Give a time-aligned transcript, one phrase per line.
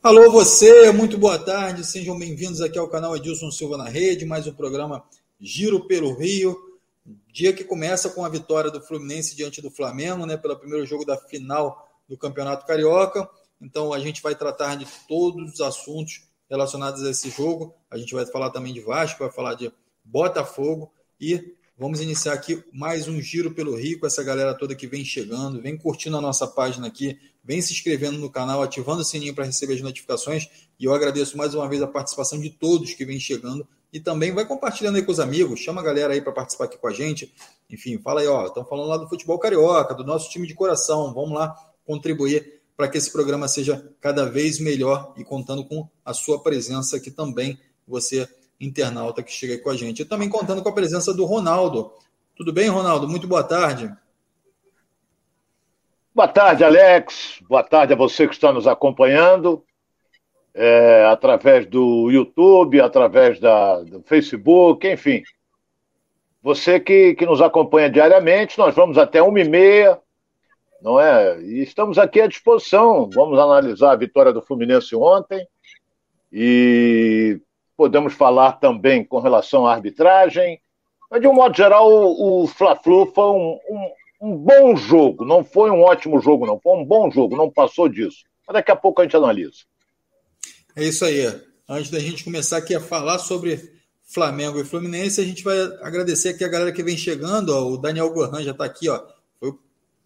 [0.00, 4.46] Alô, você, muito boa tarde, sejam bem-vindos aqui ao canal Edilson Silva na Rede, mais
[4.46, 5.04] um programa
[5.40, 6.56] Giro pelo Rio.
[7.32, 11.04] Dia que começa com a vitória do Fluminense diante do Flamengo, né, pelo primeiro jogo
[11.04, 13.28] da final do Campeonato Carioca.
[13.60, 17.74] Então a gente vai tratar de todos os assuntos relacionados a esse jogo.
[17.90, 19.72] A gente vai falar também de Vasco, vai falar de
[20.04, 24.88] Botafogo e vamos iniciar aqui mais um giro pelo Rio com essa galera toda que
[24.88, 29.04] vem chegando, vem curtindo a nossa página aqui, vem se inscrevendo no canal, ativando o
[29.04, 30.48] sininho para receber as notificações.
[30.78, 34.34] E eu agradeço mais uma vez a participação de todos que vem chegando e também
[34.34, 36.92] vai compartilhando aí com os amigos, chama a galera aí para participar aqui com a
[36.92, 37.32] gente.
[37.70, 41.14] Enfim, fala aí, ó, estão falando lá do futebol carioca, do nosso time de coração.
[41.14, 41.54] Vamos lá
[41.86, 46.96] contribuir para que esse programa seja cada vez melhor e contando com a sua presença
[46.96, 48.28] aqui também, você
[48.60, 50.02] internauta que chega aí com a gente.
[50.02, 51.92] E também contando com a presença do Ronaldo.
[52.36, 53.08] Tudo bem, Ronaldo?
[53.08, 53.92] Muito boa tarde.
[56.14, 57.40] Boa tarde, Alex.
[57.48, 59.64] Boa tarde a você que está nos acompanhando
[60.54, 65.22] é, através do YouTube, através da, do Facebook, enfim.
[66.42, 70.00] Você que, que nos acompanha diariamente, nós vamos até uma e meia
[70.80, 71.40] não é?
[71.42, 73.08] E estamos aqui à disposição.
[73.12, 75.46] Vamos analisar a vitória do Fluminense ontem
[76.32, 77.40] e
[77.78, 80.60] podemos falar também com relação à arbitragem.
[81.10, 85.24] Mas, de um modo geral, o, o Fla-Flu foi um, um, um, bom jogo.
[85.24, 86.60] Não foi um ótimo jogo, não.
[86.60, 88.24] Foi um bom jogo, não passou disso.
[88.46, 89.58] Mas daqui a pouco a gente analisa.
[90.76, 91.24] É isso aí.
[91.68, 96.30] Antes da gente começar aqui a falar sobre Flamengo e Fluminense, a gente vai agradecer
[96.30, 97.50] aqui a galera que vem chegando.
[97.50, 97.68] Ó.
[97.68, 99.00] O Daniel Gohan já está aqui, ó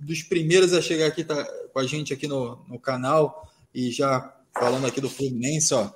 [0.03, 4.34] dos primeiros a chegar aqui tá, com a gente aqui no, no canal e já
[4.53, 5.91] falando aqui do Fluminense, ó.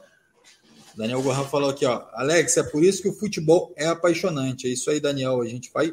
[0.97, 2.07] Daniel Gohan falou aqui, ó.
[2.15, 4.67] Alex, é por isso que o futebol é apaixonante.
[4.67, 5.43] É isso aí, Daniel.
[5.43, 5.93] A gente vai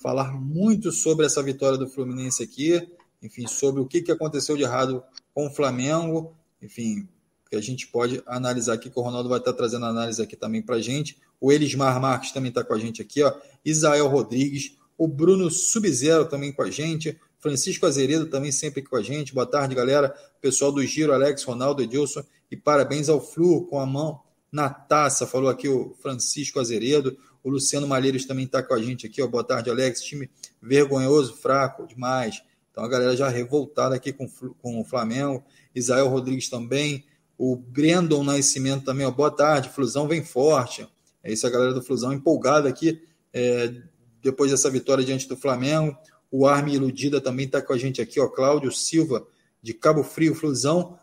[0.00, 2.80] falar muito sobre essa vitória do Fluminense aqui,
[3.20, 5.02] enfim, sobre o que, que aconteceu de errado
[5.34, 7.08] com o Flamengo, enfim,
[7.50, 10.62] que a gente pode analisar aqui, que o Ronaldo vai estar trazendo análise aqui também
[10.62, 11.18] para a gente.
[11.40, 13.34] O Elismar Marques também está com a gente aqui, ó.
[13.64, 19.02] Isael Rodrigues, o Bruno Subzero também com a gente, Francisco Azeredo também sempre com a
[19.02, 19.34] gente.
[19.34, 20.14] Boa tarde, galera.
[20.40, 22.22] Pessoal do Giro, Alex, Ronaldo, Edilson.
[22.48, 24.20] E parabéns ao Flu com a mão
[24.56, 25.26] na taça.
[25.26, 27.18] Falou aqui o Francisco Azeredo.
[27.44, 29.20] O Luciano Malheiros também está com a gente aqui.
[29.20, 29.26] Ó.
[29.26, 30.00] Boa tarde, Alex.
[30.00, 30.30] Time
[30.62, 32.42] vergonhoso, fraco demais.
[32.70, 34.26] Então a galera já revoltada aqui com,
[34.62, 35.44] com o Flamengo.
[35.74, 37.04] Isael Rodrigues também.
[37.36, 39.06] O Brandon Nascimento também.
[39.06, 39.10] Ó.
[39.10, 39.68] Boa tarde.
[39.68, 40.88] Flusão vem forte.
[41.22, 43.02] É isso, a galera do Flusão empolgada aqui
[43.34, 43.74] é,
[44.22, 45.94] depois dessa vitória diante do Flamengo.
[46.30, 48.26] O Arme Iludida também está com a gente aqui, ó.
[48.26, 49.26] Cláudio Silva,
[49.60, 50.98] de Cabo Frio, Flusão.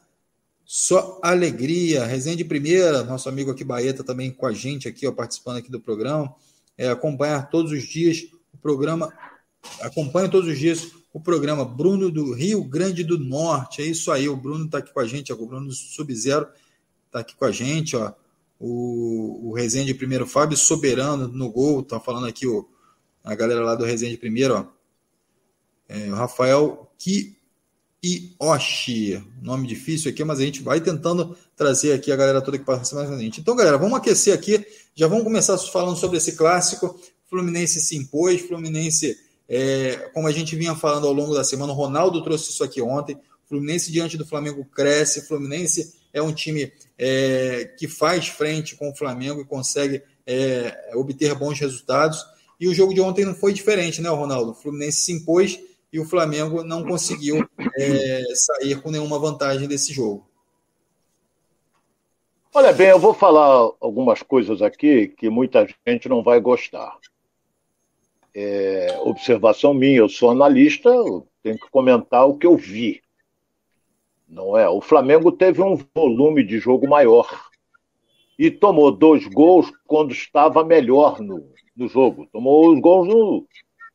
[0.75, 2.03] Só alegria.
[2.03, 5.69] Resenha de primeira, nosso amigo aqui Baeta também com a gente aqui, ó, participando aqui
[5.69, 6.33] do programa.
[6.75, 9.13] É, acompanhar todos os dias o programa.
[9.81, 13.83] Acompanha todos os dias o programa Bruno do Rio Grande do Norte.
[13.83, 16.47] É isso aí, o Bruno está aqui com a gente, ó, o Bruno Sub-Zero
[17.05, 18.11] está aqui com a gente, ó.
[18.59, 22.67] O, o Resenha de primeiro, Fábio Soberano no gol, tá falando aqui o,
[23.23, 24.65] a galera lá do Resenha de primeiro, ó.
[25.87, 26.91] É, o Rafael
[28.03, 32.65] Kiyoshi, nome difícil aqui, mas a gente vai tentando trazer aqui a galera toda que
[32.65, 33.39] participa com a gente.
[33.39, 34.65] Então, galera, vamos aquecer aqui.
[34.93, 36.99] Já vamos começar falando sobre esse clássico.
[37.29, 41.75] Fluminense se impôs, Fluminense, é, como a gente vinha falando ao longo da semana, o
[41.75, 43.17] Ronaldo trouxe isso aqui ontem.
[43.47, 45.25] Fluminense diante do Flamengo cresce.
[45.25, 51.33] Fluminense é um time é, que faz frente com o Flamengo e consegue é, obter
[51.35, 52.21] bons resultados.
[52.59, 54.51] E o jogo de ontem não foi diferente, né, Ronaldo?
[54.51, 55.57] O Fluminense se impôs
[55.93, 60.27] e o Flamengo não conseguiu é, sair com nenhuma vantagem desse jogo.
[62.51, 66.97] Olha bem, eu vou falar algumas coisas aqui que muita gente não vai gostar.
[68.33, 72.99] É, observação minha, eu sou analista, eu tenho que comentar o que eu vi.
[74.27, 74.67] Não é?
[74.67, 77.29] O Flamengo teve um volume de jogo maior
[78.37, 82.27] e tomou dois gols quando estava melhor no, no jogo.
[82.31, 83.45] Tomou os gols no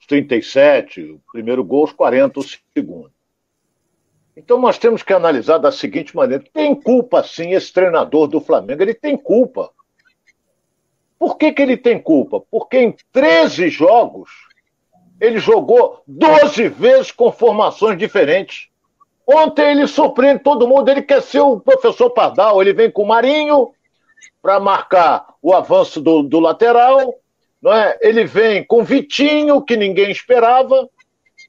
[0.06, 2.44] 37, o primeiro gol aos 40, o
[2.75, 3.12] segundo.
[4.36, 8.82] Então nós temos que analisar da seguinte maneira: tem culpa sim esse treinador do Flamengo,
[8.82, 9.70] ele tem culpa.
[11.19, 12.40] Por que, que ele tem culpa?
[12.49, 14.31] Porque em 13 jogos
[15.20, 18.69] ele jogou 12 vezes com formações diferentes.
[19.26, 23.08] Ontem ele surpreende todo mundo, ele quer ser o professor Pardal, ele vem com o
[23.08, 23.72] Marinho
[24.40, 27.14] para marcar o avanço do, do lateral,
[27.60, 27.99] não é?
[28.00, 30.88] Ele vem com Vitinho, que ninguém esperava,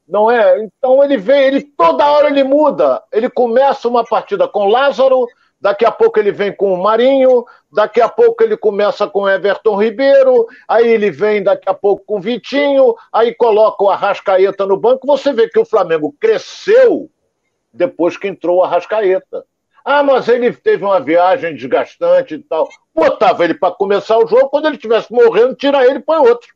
[0.07, 0.63] não é?
[0.63, 3.01] Então ele vem, ele toda hora ele muda.
[3.11, 5.27] Ele começa uma partida com Lázaro,
[5.61, 9.75] daqui a pouco ele vem com o Marinho, daqui a pouco ele começa com Everton
[9.75, 15.05] Ribeiro, aí ele vem daqui a pouco com Vitinho, aí coloca o Arrascaeta no banco.
[15.05, 17.09] Você vê que o Flamengo cresceu
[17.71, 19.45] depois que entrou o Arrascaeta.
[19.83, 22.67] Ah, mas ele teve uma viagem desgastante e tal.
[22.93, 26.49] Botava ele para começar o jogo, quando ele estivesse morrendo, tira ele e põe outro.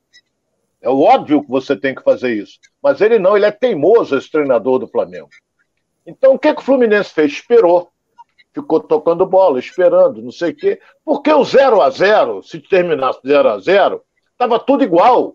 [0.81, 2.59] É óbvio que você tem que fazer isso.
[2.81, 5.29] Mas ele não, ele é teimoso, esse treinador do Flamengo.
[6.05, 7.31] Então, o que, que o Fluminense fez?
[7.31, 7.89] Esperou.
[8.53, 10.79] Ficou tocando bola, esperando, não sei o quê.
[11.03, 15.33] Porque o 0 a 0 se terminasse 0 a 0 estava tudo igual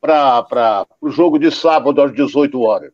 [0.00, 2.92] para o jogo de sábado às 18 horas.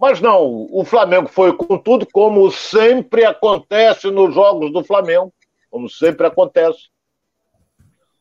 [0.00, 5.32] Mas não, o Flamengo foi com tudo, como sempre acontece nos jogos do Flamengo,
[5.70, 6.88] como sempre acontece.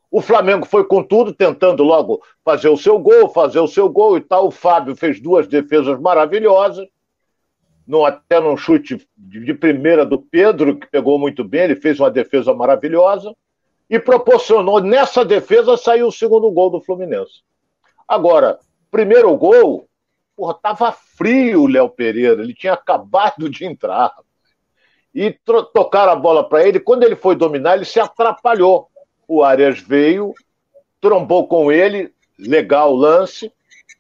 [0.10, 4.18] O Flamengo foi com tudo, tentando logo fazer o seu gol, fazer o seu gol
[4.18, 4.48] e tal.
[4.48, 6.88] O Fábio fez duas defesas maravilhosas,
[7.86, 12.10] no, até num chute de primeira do Pedro, que pegou muito bem, ele fez uma
[12.10, 13.36] defesa maravilhosa
[13.89, 17.44] e proporcionou, nessa defesa, saiu o segundo gol do Fluminense.
[18.07, 18.57] Agora,
[18.89, 19.88] primeiro gol,
[20.36, 24.12] porra, tava frio o Léo Pereira, ele tinha acabado de entrar.
[25.14, 25.32] E
[25.74, 28.90] tocaram a bola para ele, quando ele foi dominar, ele se atrapalhou.
[29.28, 30.34] O Arias veio,
[31.00, 33.52] trombou com ele, legal o lance,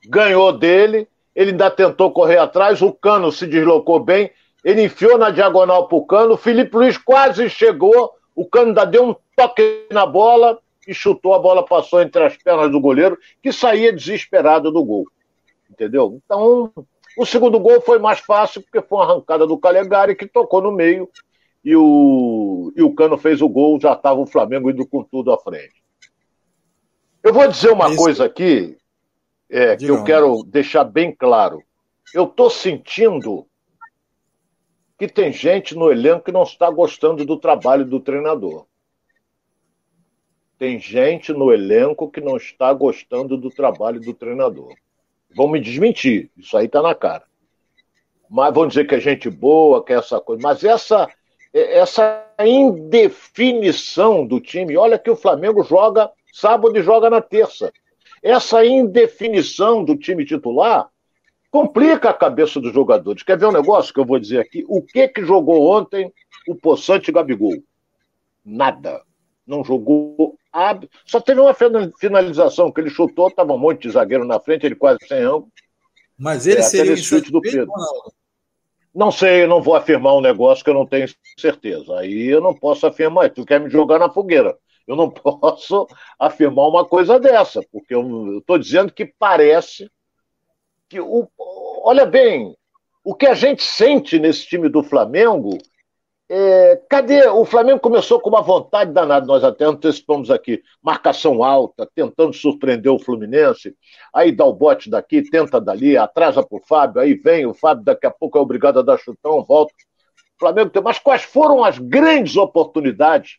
[0.07, 4.29] ganhou dele, ele ainda tentou correr atrás, o Cano se deslocou bem,
[4.63, 9.09] ele enfiou na diagonal pro Cano, o Felipe Luiz quase chegou, o Cano ainda deu
[9.09, 13.51] um toque na bola, e chutou, a bola passou entre as pernas do goleiro, que
[13.51, 15.05] saía desesperado do gol.
[15.69, 16.19] Entendeu?
[16.23, 16.71] Então,
[17.17, 20.71] o segundo gol foi mais fácil, porque foi uma arrancada do Calegari, que tocou no
[20.71, 21.09] meio,
[21.63, 25.31] e o, e o Cano fez o gol, já estava o Flamengo indo com tudo
[25.31, 25.83] à frente.
[27.23, 27.97] Eu vou dizer uma Isso.
[27.97, 28.77] coisa aqui,
[29.49, 31.63] é, que eu quero deixar bem claro.
[32.13, 33.47] Eu estou sentindo
[34.97, 38.65] que tem gente no elenco que não está gostando do trabalho do treinador.
[40.57, 44.73] Tem gente no elenco que não está gostando do trabalho do treinador.
[45.35, 47.23] Vão me desmentir, isso aí está na cara.
[48.29, 50.41] Mas vão dizer que é gente boa, que é essa coisa.
[50.41, 51.09] Mas essa,
[51.53, 57.71] essa indefinição do time, olha que o Flamengo joga sábado e joga na terça.
[58.23, 60.89] Essa indefinição do time titular
[61.51, 63.23] complica a cabeça dos jogadores.
[63.23, 64.65] Quer ver um negócio que eu vou dizer aqui?
[64.67, 66.11] O que que jogou ontem
[66.47, 67.63] o Poçante Gabigol?
[68.43, 69.04] Nada.
[69.45, 70.37] Não jogou
[71.05, 71.53] só teve uma
[71.99, 75.51] finalização que ele chutou, estava um monte de zagueiro na frente, ele quase sem ângulo.
[76.17, 77.69] Mas ele é, seria o chute do Pedro.
[78.93, 81.07] Não sei, eu não vou afirmar um negócio que eu não tenho
[81.37, 81.99] certeza.
[81.99, 83.29] Aí eu não posso afirmar.
[83.31, 84.57] Tu quer me jogar na fogueira?
[84.87, 85.85] Eu não posso
[86.17, 89.91] afirmar uma coisa dessa, porque eu estou dizendo que parece
[90.87, 91.27] que o,
[91.83, 92.55] olha bem,
[93.03, 95.57] o que a gente sente nesse time do Flamengo
[96.27, 97.27] é, cadê?
[97.27, 100.63] O Flamengo começou com uma vontade danada, nós até antecipamos aqui.
[100.81, 103.75] Marcação alta, tentando surpreender o Fluminense.
[104.13, 108.07] Aí dá o bote daqui, tenta dali, atrasa pro Fábio, aí vem o Fábio, daqui
[108.07, 109.73] a pouco é obrigado a dar chutão, volta.
[110.35, 110.81] O Flamengo tem.
[110.81, 113.37] Mas quais foram as grandes oportunidades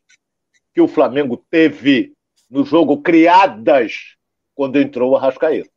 [0.72, 2.12] que o Flamengo teve
[2.48, 4.14] no jogo criadas
[4.54, 5.70] quando entrou o Arrascaeta?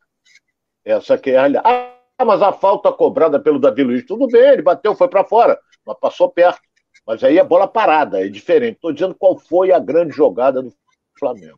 [0.85, 1.47] Essa que é a.
[1.63, 5.59] Ah, mas a falta cobrada pelo Davi Luiz, tudo bem, ele bateu, foi para fora,
[5.85, 6.68] mas passou perto.
[7.09, 8.75] Mas aí é bola parada, é diferente.
[8.75, 10.71] Estou dizendo qual foi a grande jogada do
[11.17, 11.57] Flamengo.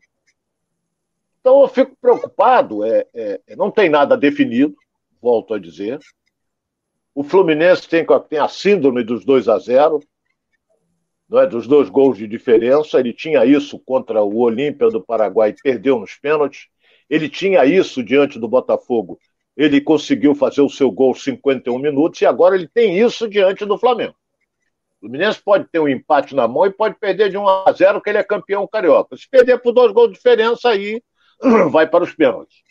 [1.38, 4.74] Então eu fico preocupado, é, é, é não tem nada definido,
[5.20, 5.98] volto a dizer.
[7.14, 10.00] O Fluminense tem, tem a síndrome dos 2 a 0
[11.28, 12.98] não é, dos dois gols de diferença.
[12.98, 16.68] Ele tinha isso contra o Olímpia do Paraguai e perdeu nos pênaltis.
[17.10, 19.18] Ele tinha isso diante do Botafogo.
[19.54, 23.76] Ele conseguiu fazer o seu gol 51 minutos e agora ele tem isso diante do
[23.76, 24.14] Flamengo.
[25.02, 28.00] O Fluminense pode ter um empate na mão e pode perder de 1 a 0
[28.00, 29.16] que ele é campeão carioca.
[29.16, 31.02] Se perder por dois gols de diferença, aí
[31.72, 32.62] vai para os pênaltis.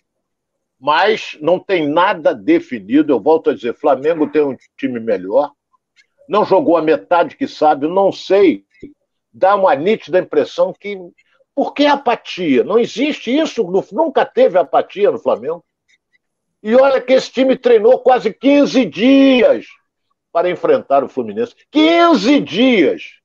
[0.79, 3.11] Mas não tem nada definido.
[3.11, 5.51] Eu volto a dizer, Flamengo tem um time melhor.
[6.27, 8.63] Não jogou a metade que sabe, não sei.
[9.33, 10.97] Dá uma nítida impressão que.
[11.53, 12.63] Por que apatia?
[12.63, 13.61] Não existe isso,
[13.91, 15.63] nunca teve apatia no Flamengo.
[16.63, 19.65] E olha que esse time treinou quase 15 dias
[20.31, 21.55] para enfrentar o Fluminense.
[21.71, 23.21] 15 dias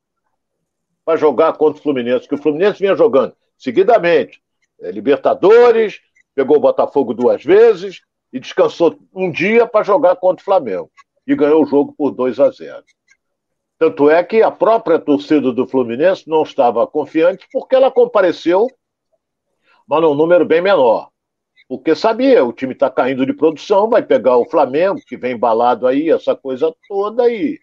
[1.05, 4.43] para jogar contra o Fluminense, que o Fluminense vinha jogando seguidamente.
[4.81, 6.01] É, Libertadores,
[6.35, 10.91] pegou o Botafogo duas vezes e descansou um dia para jogar contra o Flamengo.
[11.27, 12.85] E ganhou o jogo por 2 a 0.
[13.79, 18.67] Tanto é que a própria torcida do Fluminense não estava confiante porque ela compareceu,
[19.87, 21.11] mas num número bem menor
[21.69, 25.87] porque sabia, o time está caindo de produção, vai pegar o Flamengo, que vem embalado
[25.87, 27.59] aí, essa coisa toda aí.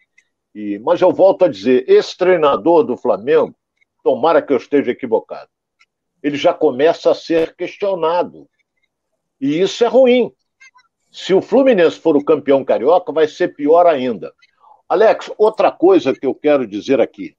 [0.53, 3.55] E, mas eu volto a dizer, esse treinador do Flamengo,
[4.03, 5.50] tomara que eu esteja equivocado,
[6.22, 8.48] ele já começa a ser questionado.
[9.39, 10.31] E isso é ruim.
[11.10, 14.33] Se o Fluminense for o campeão carioca, vai ser pior ainda.
[14.88, 17.36] Alex, outra coisa que eu quero dizer aqui.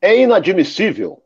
[0.00, 1.22] É inadmissível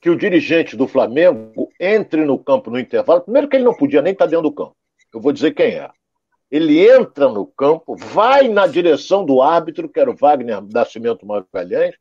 [0.00, 3.20] que o dirigente do Flamengo entre no campo no intervalo.
[3.20, 4.74] Primeiro, que ele não podia nem estar dentro do campo.
[5.12, 5.90] Eu vou dizer quem é.
[6.50, 11.94] Ele entra no campo, vai na direção do árbitro, que era o Wagner Nascimento Magalhães,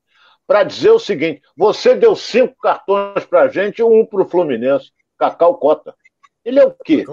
[0.47, 4.27] para dizer o seguinte: você deu cinco cartões para a gente e um para o
[4.27, 4.91] Fluminense.
[5.17, 5.93] Cacau Cota.
[6.43, 7.05] Ele é o quê?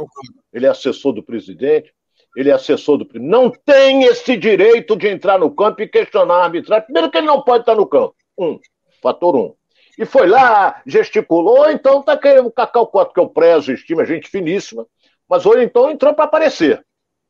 [0.52, 1.92] Ele é assessor do presidente,
[2.36, 3.30] ele é assessor do presidente.
[3.30, 6.84] Não tem esse direito de entrar no campo e questionar a arbitragem.
[6.86, 8.14] Primeiro que ele não pode estar no campo.
[8.38, 8.58] Um.
[9.02, 9.54] Fator um.
[9.98, 14.28] E foi lá, gesticulou, então tá querendo o Cacau Cota, que eu prezo, estima, gente
[14.28, 14.86] finíssima,
[15.28, 16.84] mas hoje então entrou para aparecer.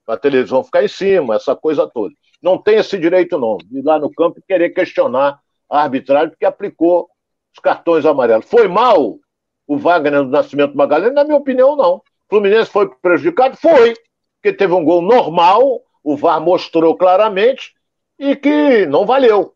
[0.07, 2.15] A televisão ficar em cima, essa coisa toda.
[2.43, 6.31] Não tem esse direito, não, de ir lá no campo e querer questionar a arbitragem,
[6.31, 7.09] porque aplicou
[7.55, 8.47] os cartões amarelos.
[8.47, 9.19] Foi mal
[9.67, 11.15] o Wagner do Nascimento Magalhães?
[11.15, 11.97] Na minha opinião, não.
[11.97, 13.57] O Fluminense foi prejudicado?
[13.57, 13.95] Foi,
[14.37, 17.75] porque teve um gol normal, o VAR mostrou claramente,
[18.19, 19.55] e que não valeu.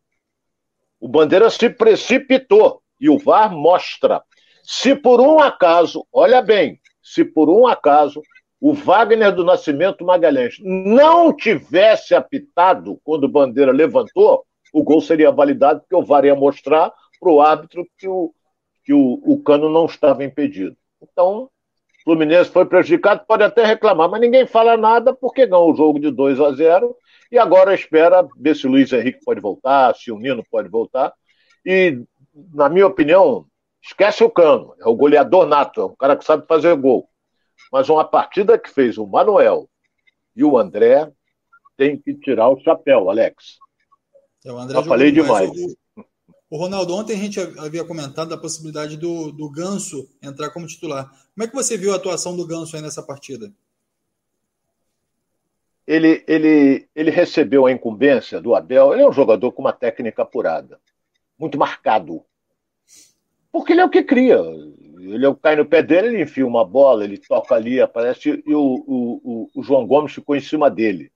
[0.98, 4.22] O Bandeira se precipitou e o VAR mostra.
[4.62, 8.22] Se por um acaso, olha bem, se por um acaso
[8.60, 15.30] o Wagner do Nascimento Magalhães não tivesse apitado quando o Bandeira levantou, o gol seria
[15.30, 18.32] validado, porque o VAR ia mostrar para o árbitro que, o,
[18.84, 20.76] que o, o cano não estava impedido.
[21.02, 21.50] Então, o
[22.04, 26.10] Fluminense foi prejudicado, pode até reclamar, mas ninguém fala nada porque ganhou o jogo de
[26.10, 26.94] 2 a 0
[27.32, 31.12] e agora espera ver se o Luiz Henrique pode voltar, se o Nino pode voltar.
[31.64, 32.02] E,
[32.52, 33.46] na minha opinião,
[33.82, 34.74] esquece o Cano.
[34.80, 37.08] É o goleador nato, é um cara que sabe fazer gol.
[37.72, 39.68] Mas uma partida que fez o Manuel
[40.34, 41.10] e o André
[41.76, 43.58] tem que tirar o chapéu, Alex.
[44.44, 45.50] É, Já falei demais.
[45.50, 46.04] O,
[46.50, 51.10] o, Ronaldo, ontem a gente havia comentado a possibilidade do, do Ganso entrar como titular.
[51.34, 53.52] Como é que você viu a atuação do Ganso aí nessa partida?
[55.90, 58.92] ele, ele, ele recebeu a incumbência do Abel.
[58.92, 60.80] Ele é um jogador com uma técnica apurada,
[61.36, 62.24] muito marcado.
[63.52, 64.38] Porque ele é o que cria.
[65.00, 68.54] Ele é cai no pé dele, ele enfia uma bola, ele toca ali, aparece, e
[68.54, 71.10] o, o, o João Gomes ficou em cima dele.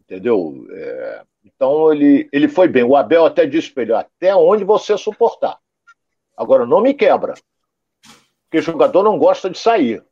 [0.00, 0.66] Entendeu?
[0.70, 2.82] É, então ele, ele foi bem.
[2.82, 5.58] O Abel até disse para ele: até onde você suportar.
[6.36, 7.34] Agora, não me quebra.
[8.44, 10.04] Porque jogador não gosta de sair.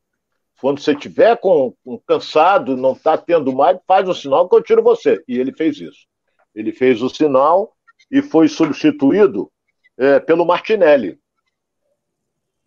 [0.61, 4.63] Quando você tiver com, com cansado, não está tendo mais, faz um sinal que eu
[4.63, 5.23] tiro você.
[5.27, 6.07] E ele fez isso.
[6.55, 7.75] Ele fez o sinal
[8.11, 9.51] e foi substituído
[10.01, 11.21] é, pelo Martinelli.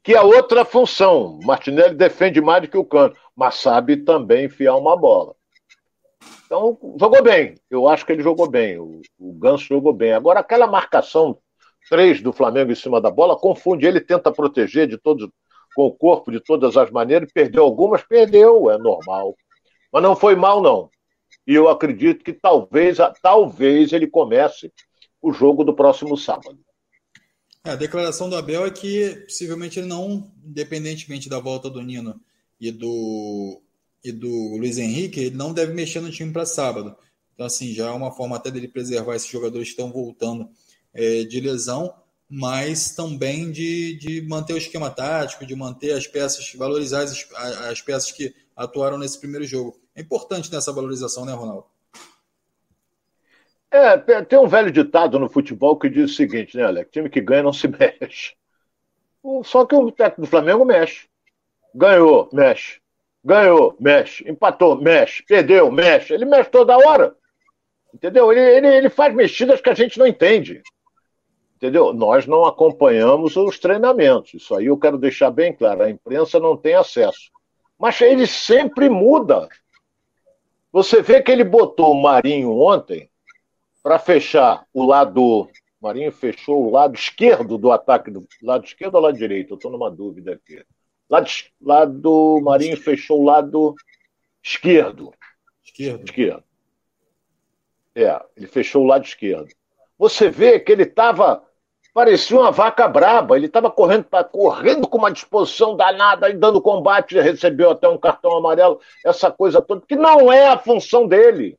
[0.03, 1.39] Que é outra função.
[1.43, 5.33] Martinelli defende mais do que o canto, mas sabe também enfiar uma bola.
[6.45, 7.55] Então, jogou bem.
[7.71, 8.77] Eu acho que ele jogou bem.
[8.77, 10.13] O, o Ganso jogou bem.
[10.13, 11.39] Agora, aquela marcação
[11.89, 13.87] 3 do Flamengo em cima da bola confunde.
[13.87, 15.27] Ele tenta proteger de todos,
[15.75, 19.35] com o corpo de todas as maneiras, perdeu algumas, perdeu, é normal.
[19.91, 20.89] Mas não foi mal, não.
[21.47, 24.71] E eu acredito que talvez, talvez ele comece
[25.19, 26.59] o jogo do próximo sábado.
[27.65, 32.19] É, a declaração do Abel é que possivelmente ele não, independentemente da volta do Nino
[32.59, 33.61] e do,
[34.03, 36.95] e do Luiz Henrique, ele não deve mexer no time para sábado.
[37.33, 40.49] Então, assim, já é uma forma até dele preservar esses jogadores que estão voltando
[40.93, 41.93] é, de lesão
[42.35, 47.27] mas também de, de manter o esquema tático, de manter as peças, valorizar as,
[47.69, 49.79] as peças que atuaram nesse primeiro jogo.
[49.95, 51.67] É importante nessa valorização, né, Ronaldo?
[53.73, 56.91] É, tem um velho ditado no futebol que diz o seguinte, né, Alex?
[56.91, 58.35] Time que ganha não se mexe.
[59.43, 61.07] Só que o técnico do Flamengo mexe.
[61.73, 62.79] Ganhou, mexe.
[63.25, 64.29] Ganhou, mexe.
[64.29, 65.23] Empatou, mexe.
[65.23, 66.13] Perdeu, mexe.
[66.13, 67.15] Ele mexe toda hora.
[67.93, 68.31] Entendeu?
[68.31, 70.61] Ele, ele, ele faz mexidas que a gente não entende
[71.63, 71.93] entendeu?
[71.93, 74.33] Nós não acompanhamos os treinamentos.
[74.33, 75.83] Isso aí eu quero deixar bem claro.
[75.83, 77.31] A imprensa não tem acesso.
[77.79, 79.47] Mas ele sempre muda.
[80.73, 83.09] Você vê que ele botou o Marinho ontem
[83.83, 85.49] para fechar o lado.
[85.81, 88.09] Marinho fechou o lado esquerdo do ataque.
[88.09, 89.51] Do lado esquerdo ou lado direito?
[89.51, 90.63] Eu estou numa dúvida aqui.
[91.09, 91.29] Lado,
[91.61, 93.75] lado Marinho fechou o lado
[94.41, 95.13] esquerdo.
[95.61, 96.05] Esquerdo.
[96.05, 96.43] Esquerdo.
[97.93, 99.49] É, ele fechou o lado esquerdo.
[99.99, 101.45] Você vê que ele estava
[101.93, 103.37] parecia uma vaca braba.
[103.37, 108.35] Ele estava correndo, correndo com uma disposição danada e dando combate, recebeu até um cartão
[108.35, 111.57] amarelo, essa coisa toda, que não é a função dele.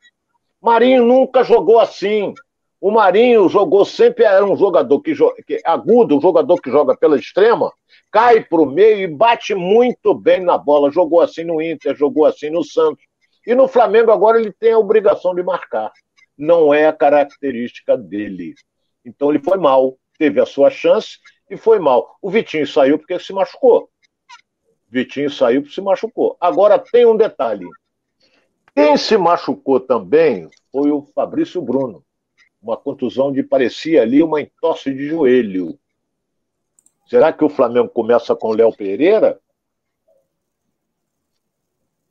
[0.65, 2.33] Marinho nunca jogou assim.
[2.81, 5.15] O Marinho jogou sempre, era um jogador que,
[5.47, 7.73] que agudo, um jogador que joga pela extrema,
[8.13, 10.91] cai para o meio e bate muito bem na bola.
[10.91, 13.05] Jogou assim no Inter, jogou assim no Santos.
[13.47, 15.93] E no Flamengo agora ele tem a obrigação de marcar.
[16.37, 18.55] Não é a característica dele.
[19.05, 21.19] Então ele foi mal teve a sua chance
[21.51, 22.17] e foi mal.
[22.21, 23.89] O Vitinho saiu porque se machucou.
[24.89, 26.37] Vitinho saiu porque se machucou.
[26.41, 27.67] Agora tem um detalhe.
[28.75, 32.05] Quem se machucou também foi o Fabrício Bruno.
[32.61, 35.79] Uma contusão de parecia ali uma entorse de joelho.
[37.07, 39.39] Será que o Flamengo começa com o Léo Pereira?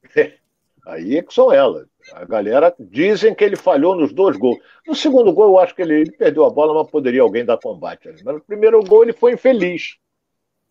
[0.86, 1.88] Aí é que são elas.
[2.14, 4.60] A galera dizem que ele falhou nos dois gols.
[4.86, 7.58] No segundo gol, eu acho que ele, ele perdeu a bola, mas poderia alguém dar
[7.58, 8.10] combate.
[8.24, 9.98] Mas no primeiro gol, ele foi infeliz.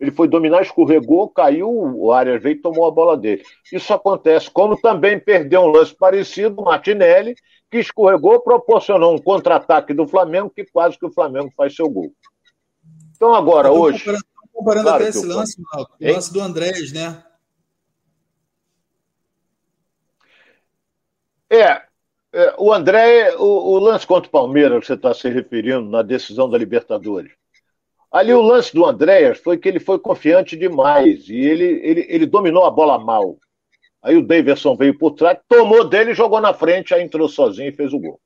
[0.02, 3.44] Ele foi dominar, escorregou, caiu, o Arias veio e tomou a bola dele.
[3.72, 7.36] Isso acontece, como também perdeu um lance parecido, o Martinelli,
[7.70, 12.12] que escorregou, proporcionou um contra-ataque do Flamengo, que quase que o Flamengo faz seu gol.
[13.14, 14.00] Então, agora, hoje.
[14.00, 17.22] Comparando, comparando claro até esse lance, o lance do Andrés, né?
[21.48, 21.80] É,
[22.32, 26.02] é, o André, o, o, lance contra o Palmeiras, que você está se referindo na
[26.02, 27.30] decisão da Libertadores.
[28.12, 32.26] Ali o lance do Andréas foi que ele foi confiante demais e ele, ele, ele
[32.26, 33.38] dominou a bola mal.
[34.02, 37.72] Aí o Davidson veio por trás, tomou dele, jogou na frente, aí entrou sozinho e
[37.72, 38.20] fez o gol.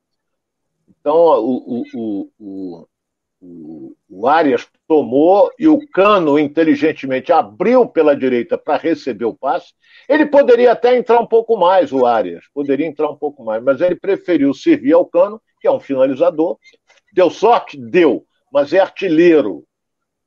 [0.88, 2.88] Então o, o, o,
[3.40, 9.72] o, o Arias tomou e o Cano inteligentemente abriu pela direita para receber o passe.
[10.08, 13.80] Ele poderia até entrar um pouco mais, o Arias, poderia entrar um pouco mais, mas
[13.80, 16.58] ele preferiu servir ao Cano, que é um finalizador.
[17.12, 17.76] Deu sorte?
[17.78, 19.64] Deu, mas é artilheiro.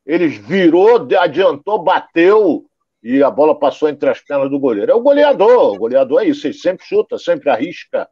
[0.10, 2.66] Ele virou, adiantou, bateu
[3.04, 4.92] e a bola passou entre as pernas do goleiro.
[4.92, 8.10] É o goleador, o goleador é isso, ele sempre chuta, sempre arrisca.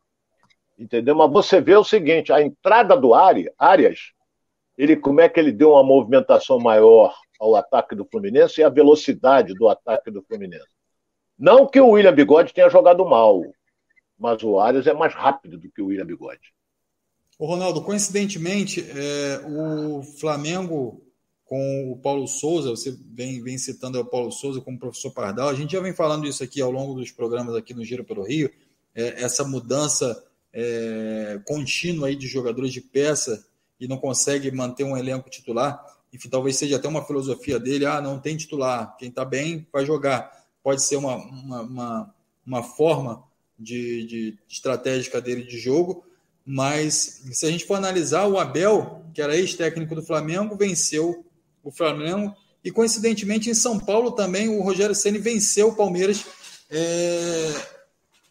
[0.78, 1.16] Entendeu?
[1.16, 4.14] Mas você vê o seguinte: a entrada do Arias
[4.78, 8.70] ele como é que ele deu uma movimentação maior ao ataque do Fluminense e a
[8.70, 10.70] velocidade do ataque do Fluminense.
[11.36, 13.42] Não que o William Bigode tenha jogado mal,
[14.20, 16.54] mas o Arias é mais rápido do que o William Bigode.
[17.40, 21.07] O Ronaldo, coincidentemente, é, o Flamengo
[21.48, 25.54] com o Paulo Souza, você vem, vem citando o Paulo Souza como professor Pardal, a
[25.54, 28.52] gente já vem falando isso aqui ao longo dos programas aqui no Giro pelo Rio,
[28.94, 30.24] é, essa mudança
[30.54, 33.46] é, contínua aí de jogadores de peça
[33.80, 35.82] e não consegue manter um elenco titular,
[36.14, 39.86] enfim, talvez seja até uma filosofia dele, ah, não tem titular, quem está bem vai
[39.86, 40.32] jogar.
[40.62, 43.24] Pode ser uma, uma, uma, uma forma
[43.58, 46.04] de, de, estratégica dele de jogo,
[46.46, 51.26] mas se a gente for analisar, o Abel, que era ex-técnico do Flamengo, venceu
[51.68, 56.26] o Flamengo, e coincidentemente em São Paulo também o Rogério Ceni venceu o Palmeiras
[56.70, 57.52] é,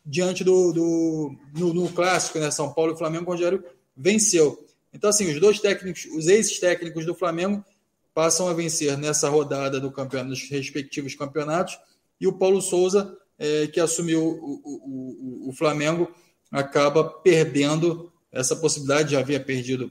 [0.04, 2.50] diante do, do no, no, clássico, né?
[2.50, 3.62] São Paulo e Flamengo, o Rogério
[3.96, 4.64] venceu.
[4.92, 7.62] Então, assim, os dois técnicos, os ex-técnicos do Flamengo
[8.14, 11.78] passam a vencer nessa rodada do campeonato, nos respectivos campeonatos,
[12.18, 16.10] e o Paulo Souza, é, que assumiu o, o, o, Flamengo,
[16.50, 19.90] acaba perdendo essa possibilidade, já havia perdido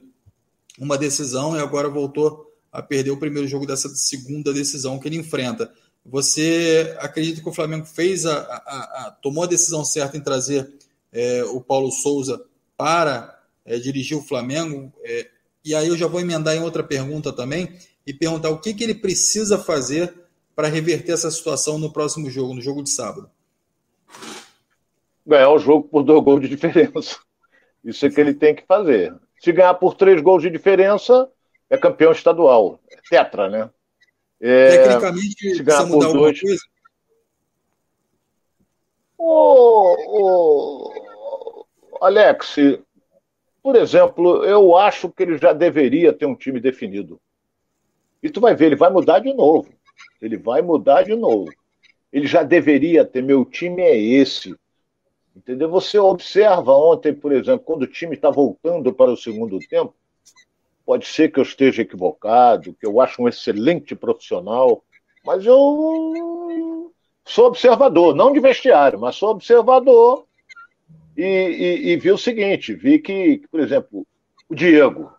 [0.76, 5.16] uma decisão e agora voltou a perder o primeiro jogo dessa segunda decisão que ele
[5.16, 5.72] enfrenta.
[6.04, 10.70] Você acredita que o Flamengo fez a, a, a tomou a decisão certa em trazer
[11.10, 12.44] é, o Paulo Souza
[12.76, 13.34] para
[13.64, 14.92] é, dirigiu o Flamengo.
[15.02, 15.26] É,
[15.64, 18.84] e aí eu já vou emendar em outra pergunta também e perguntar o que, que
[18.84, 20.12] ele precisa fazer
[20.54, 23.30] para reverter essa situação no próximo jogo, no jogo de sábado.
[25.26, 27.18] Ganhar o jogo por dois gols de diferença.
[27.82, 29.14] Isso é que ele tem que fazer.
[29.40, 31.26] Se ganhar por três gols de diferença,
[31.68, 32.80] é campeão estadual.
[32.90, 33.70] É tetra, né?
[34.40, 36.40] É, Tecnicamente, se ganhar por dois...
[36.40, 36.62] coisa?
[39.18, 39.96] Ô,
[40.90, 41.66] ô,
[42.00, 42.56] Alex,
[43.62, 47.20] por exemplo, eu acho que ele já deveria ter um time definido.
[48.22, 49.68] E tu vai ver, ele vai mudar de novo.
[50.20, 51.50] Ele vai mudar de novo.
[52.12, 54.54] Ele já deveria ter, meu time é esse.
[55.34, 55.68] Entendeu?
[55.70, 59.94] Você observa ontem, por exemplo, quando o time está voltando para o segundo tempo,
[60.86, 64.84] pode ser que eu esteja equivocado, que eu acho um excelente profissional,
[65.24, 66.92] mas eu
[67.24, 70.24] sou observador, não de vestiário, mas sou observador
[71.16, 74.06] e, e, e vi o seguinte: vi que, por exemplo,
[74.48, 75.12] o Diego,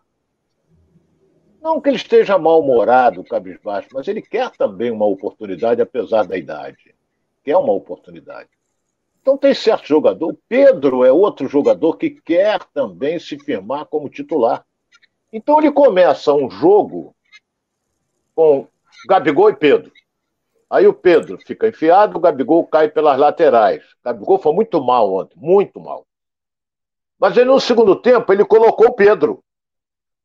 [1.62, 6.96] não que ele esteja mal-humorado, cabisbaixo, mas ele quer também uma oportunidade, apesar da idade.
[7.44, 8.50] Quer uma oportunidade.
[9.22, 10.30] Então tem certo jogador.
[10.30, 14.66] O Pedro é outro jogador que quer também se firmar como titular.
[15.38, 17.16] Então ele começa um jogo
[18.34, 18.68] com
[19.08, 19.92] Gabigol e Pedro.
[20.68, 23.84] Aí o Pedro fica enfiado, o Gabigol cai pelas laterais.
[23.84, 26.08] O Gabigol foi muito mal ontem, muito mal.
[27.20, 29.44] Mas ele no segundo tempo ele colocou o Pedro.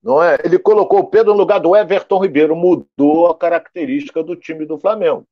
[0.02, 0.38] Não é?
[0.42, 4.78] Ele colocou o Pedro no lugar do Everton Ribeiro, mudou a característica do time do
[4.78, 5.26] Flamengo.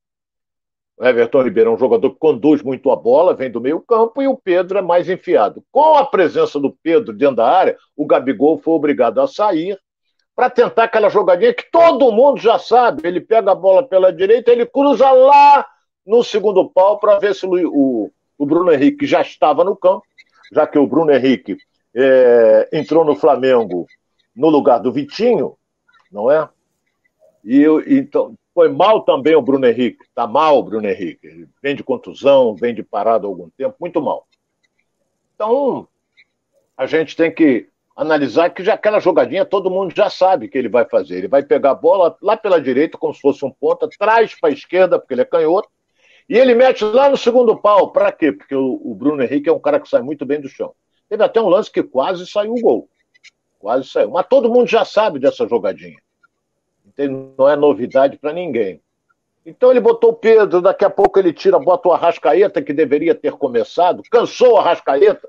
[1.00, 4.28] O Everton Ribeiro é um jogador que conduz muito a bola, vem do meio-campo, e
[4.28, 5.64] o Pedro é mais enfiado.
[5.72, 9.80] Com a presença do Pedro dentro da área, o Gabigol foi obrigado a sair
[10.36, 13.08] para tentar aquela jogadinha que todo mundo já sabe.
[13.08, 15.66] Ele pega a bola pela direita, ele cruza lá
[16.06, 20.02] no segundo pau para ver se o, o, o, Bruno Henrique já estava no campo,
[20.52, 21.56] já que o Bruno Henrique
[21.96, 23.86] é, entrou no Flamengo
[24.36, 25.56] no lugar do Vitinho,
[26.12, 26.46] não é?
[27.42, 30.04] E eu, então, foi mal também o Bruno Henrique.
[30.04, 31.26] Está mal o Bruno Henrique.
[31.26, 34.26] Ele vem de contusão, vem de parado há algum tempo, muito mal.
[35.34, 35.88] Então,
[36.76, 40.68] a gente tem que analisar que já aquela jogadinha todo mundo já sabe que ele
[40.68, 41.16] vai fazer.
[41.16, 44.50] Ele vai pegar a bola lá pela direita, como se fosse um ponta, traz para
[44.50, 45.70] a esquerda, porque ele é canhoto,
[46.28, 47.90] e ele mete lá no segundo pau.
[47.90, 48.30] Para quê?
[48.30, 50.74] Porque o, Bruno Henrique é um cara que sai muito bem do chão.
[51.08, 52.90] Teve até um lance que quase saiu o gol.
[53.58, 54.10] Quase saiu.
[54.10, 55.96] Mas todo mundo já sabe dessa jogadinha.
[57.08, 58.80] Não é novidade para ninguém.
[59.44, 63.14] Então ele botou o Pedro, daqui a pouco ele tira, bota o Arrascaeta, que deveria
[63.14, 65.28] ter começado, cansou o Arrascaeta.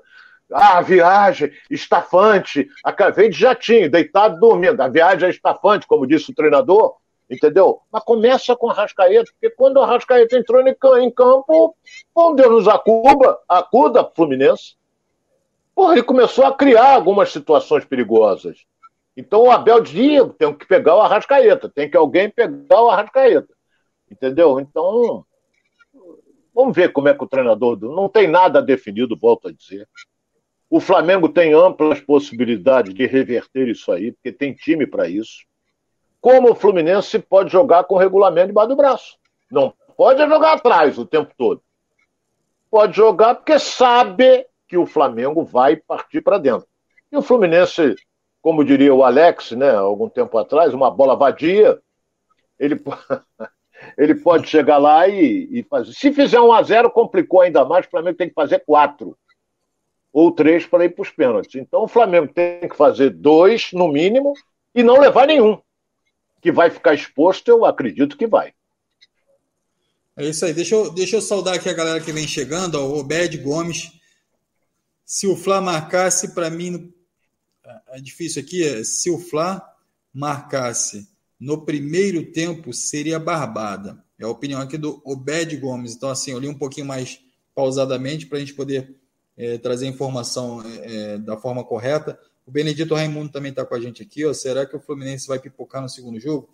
[0.52, 4.80] Ah, viagem, estafante, acabei de jatinho, deitado dormindo.
[4.82, 6.96] A viagem é estafante, como disse o treinador,
[7.30, 7.80] entendeu?
[7.90, 11.74] Mas começa com o Arrascaeta, porque quando o Arrascaeta entrou em campo,
[12.14, 14.76] bom Deus nos acuba, acuda Fluminense.
[15.74, 18.66] Porra, ele começou a criar algumas situações perigosas.
[19.16, 23.54] Então o Abel dizia, tem que pegar o Arrascaeta, tem que alguém pegar o Arrascaeta.
[24.10, 24.60] Entendeu?
[24.60, 25.24] Então,
[26.54, 27.78] vamos ver como é que o treinador.
[27.80, 29.88] Não tem nada definido, volto a dizer.
[30.68, 35.44] O Flamengo tem amplas possibilidades de reverter isso aí, porque tem time para isso.
[36.20, 39.18] Como o Fluminense pode jogar com o regulamento debaixo do braço?
[39.50, 41.62] Não pode jogar atrás o tempo todo.
[42.68, 46.66] Pode jogar porque sabe que o Flamengo vai partir para dentro.
[47.12, 47.94] E o Fluminense,
[48.42, 51.80] como diria o Alex, né, algum tempo atrás, uma bola vadia,
[52.58, 52.82] ele
[53.96, 55.92] ele pode chegar lá e, e fazer.
[55.92, 59.16] Se fizer um a 0 complicou ainda mais, o Flamengo tem que fazer quatro
[60.12, 61.54] ou três para ir para os pênaltis.
[61.54, 64.34] Então o Flamengo tem que fazer dois, no mínimo,
[64.74, 65.58] e não levar nenhum.
[66.40, 68.52] Que vai ficar exposto, eu acredito que vai.
[70.16, 70.52] É isso aí.
[70.52, 72.74] Deixa eu, deixa eu saudar aqui a galera que vem chegando.
[72.74, 73.92] Ó, o Obed Gomes.
[75.04, 76.92] Se o Fla marcasse, para mim,
[77.92, 79.62] é difícil aqui, é, se o Fla
[80.12, 84.02] marcasse no primeiro tempo seria barbada.
[84.18, 85.94] É a opinião aqui do Obed Gomes.
[85.94, 87.20] Então, assim, eu li um pouquinho mais
[87.54, 88.94] pausadamente para a gente poder
[89.36, 92.18] é, trazer a informação é, é, da forma correta.
[92.46, 94.24] O Benedito Raimundo também está com a gente aqui.
[94.24, 94.32] Ó.
[94.32, 96.48] Será que o Fluminense vai pipocar no segundo jogo?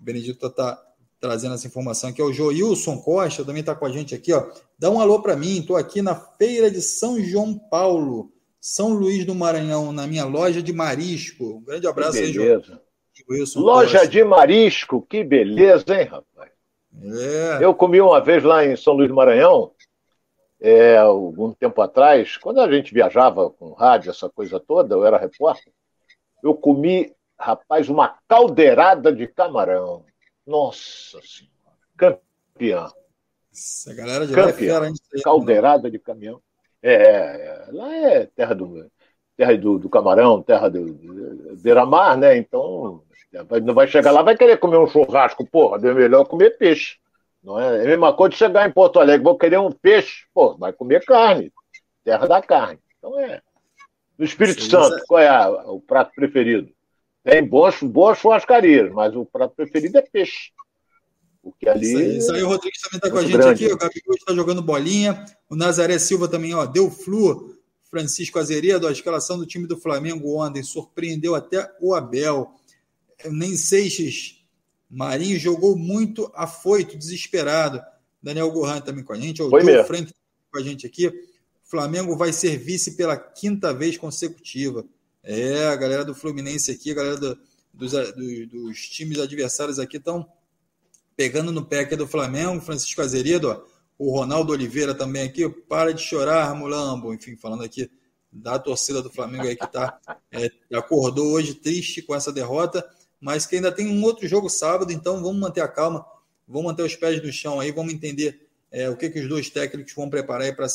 [0.00, 0.82] O Benedito está tá
[1.20, 2.22] trazendo essa informação aqui.
[2.22, 4.32] O Joilson Costa também está com a gente aqui.
[4.32, 4.50] Ó.
[4.78, 5.60] Dá um alô para mim.
[5.60, 10.62] Estou aqui na feira de São João Paulo, São Luís do Maranhão, na minha loja
[10.62, 11.56] de marisco.
[11.56, 12.62] Um grande abraço aí, João.
[13.28, 14.08] Wilson Loja Costa.
[14.08, 16.50] de marisco, que beleza, hein, rapaz?
[17.02, 17.64] É.
[17.64, 19.72] Eu comi uma vez lá em São Luís do Maranhão,
[20.60, 25.16] é, algum tempo atrás, quando a gente viajava com rádio, essa coisa toda, eu era
[25.16, 25.72] repórter,
[26.42, 30.04] eu comi, rapaz, uma caldeirada de camarão.
[30.46, 32.90] Nossa Senhora, campeã.
[33.52, 34.80] Essa galera de campeã.
[34.80, 36.42] Lá é caldeirada de caminhão.
[36.82, 38.90] É, é, lá é terra do,
[39.36, 42.36] terra do, do camarão, terra do, do beira-mar, né?
[42.36, 43.02] Então,
[43.62, 46.98] não vai chegar lá, vai querer comer um churrasco, porra, é melhor comer peixe.
[47.42, 47.78] Não é?
[47.78, 50.72] é a mesma coisa de chegar em Porto Alegre, vou querer um peixe, pô, vai
[50.72, 51.52] comer carne,
[52.04, 52.78] terra da carne.
[52.98, 53.40] Então é.
[54.18, 55.00] No Espírito Sim, Santo, é...
[55.06, 56.70] qual é a, o prato preferido?
[57.24, 60.52] Tem boas, boas churrascarias, mas o prato preferido é peixe.
[61.42, 61.86] Porque ali.
[61.86, 63.64] Isso aí, isso aí o Rodrigues também está com a gente grande.
[63.64, 67.56] aqui, o Gabigol está jogando bolinha, o Nazaré Silva também, ó, deu flu.
[67.90, 72.54] Francisco Azeredo, a escalação do time do Flamengo ontem surpreendeu até o Abel.
[73.24, 74.40] Nem Seixas
[74.90, 77.80] Marinho jogou muito afoito, desesperado.
[78.20, 79.40] Daniel Gohan também com a gente.
[79.40, 80.12] O Joe Frank
[80.50, 81.06] com a gente aqui.
[81.06, 81.14] O
[81.62, 84.84] Flamengo vai ser vice pela quinta vez consecutiva.
[85.22, 87.38] É, a galera do Fluminense aqui, a galera do,
[87.72, 90.26] dos, do, dos times adversários aqui estão
[91.20, 92.62] pegando no pé aqui do Flamengo.
[92.62, 93.62] Francisco Azeredo, ó,
[93.98, 95.46] o Ronaldo Oliveira também aqui.
[95.48, 97.12] Para de chorar, Mulambo.
[97.12, 97.90] Enfim, falando aqui
[98.32, 99.98] da torcida do Flamengo aí que tá,
[100.32, 102.88] é, acordou hoje triste com essa derrota
[103.20, 106.04] mas que ainda tem um outro jogo sábado, então vamos manter a calma,
[106.48, 109.50] vamos manter os pés no chão aí, vamos entender é, o que, que os dois
[109.50, 110.66] técnicos vão preparar para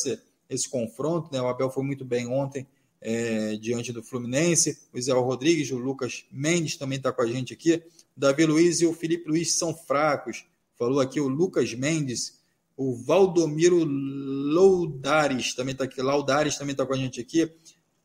[0.48, 1.28] esse confronto.
[1.32, 1.40] Né?
[1.40, 2.66] O Abel foi muito bem ontem
[3.00, 7.52] é, diante do Fluminense, o Israel Rodrigues, o Lucas Mendes também está com a gente
[7.52, 7.82] aqui,
[8.16, 10.46] Davi Luiz e o Felipe Luiz são fracos.
[10.78, 12.40] Falou aqui o Lucas Mendes,
[12.76, 17.50] o Valdomiro Laudares também está aqui, Laudares também está com a gente aqui.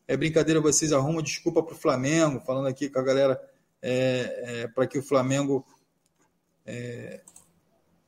[0.06, 3.40] É brincadeira, vocês arrumam desculpa para o Flamengo, falando aqui com a galera
[3.80, 5.66] é, é, para que o Flamengo.
[6.64, 7.20] É,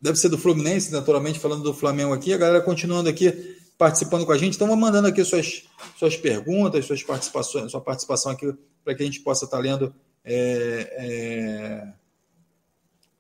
[0.01, 2.33] deve ser do Fluminense, naturalmente, falando do Flamengo aqui.
[2.33, 4.55] A galera continuando aqui participando com a gente.
[4.55, 5.64] Então, vão mandando aqui suas,
[5.99, 8.53] suas perguntas, suas participações, sua participação aqui,
[8.85, 11.93] para que a gente possa estar tá lendo é, é,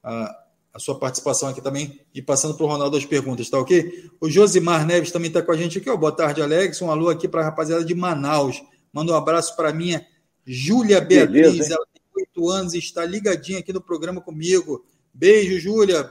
[0.02, 4.10] a, a, sua participação aqui também e passando para o Ronaldo as perguntas, tá ok?
[4.20, 5.90] O Josimar Neves também está com a gente aqui.
[5.90, 5.96] Ó.
[5.96, 6.80] Boa tarde, Alex.
[6.80, 8.62] Um alô aqui para a rapaziada de Manaus.
[8.92, 10.06] Manda um abraço para minha
[10.46, 11.52] Júlia Beatriz.
[11.52, 14.84] Beleza, ela tem oito anos e está ligadinha aqui no programa comigo.
[15.12, 16.10] Beijo, Júlia.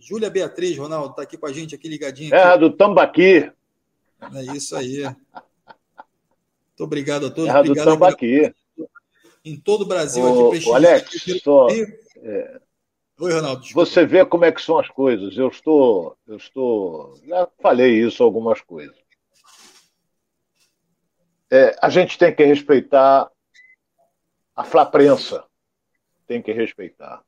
[0.00, 2.34] Júlia Beatriz, Ronaldo, está aqui com a gente, aqui ligadinha.
[2.34, 2.48] Aqui.
[2.48, 3.50] É, do Tambaqui.
[4.34, 5.02] É isso aí.
[5.02, 5.16] Muito
[6.80, 7.50] obrigado a todos.
[7.50, 8.52] É, do Tambaqui.
[9.48, 10.22] Em todo o Brasil.
[10.22, 12.60] Ô, aqui, Alex, só, é,
[13.20, 13.62] Oi, Ronaldo.
[13.62, 13.90] Desculpa.
[13.90, 15.36] Você vê como é que são as coisas.
[15.36, 18.96] Eu estou, eu estou, já falei isso algumas coisas.
[21.50, 23.28] É, a gente tem que respeitar
[24.54, 25.44] a Flaprensa.
[26.28, 27.20] Tem que respeitar.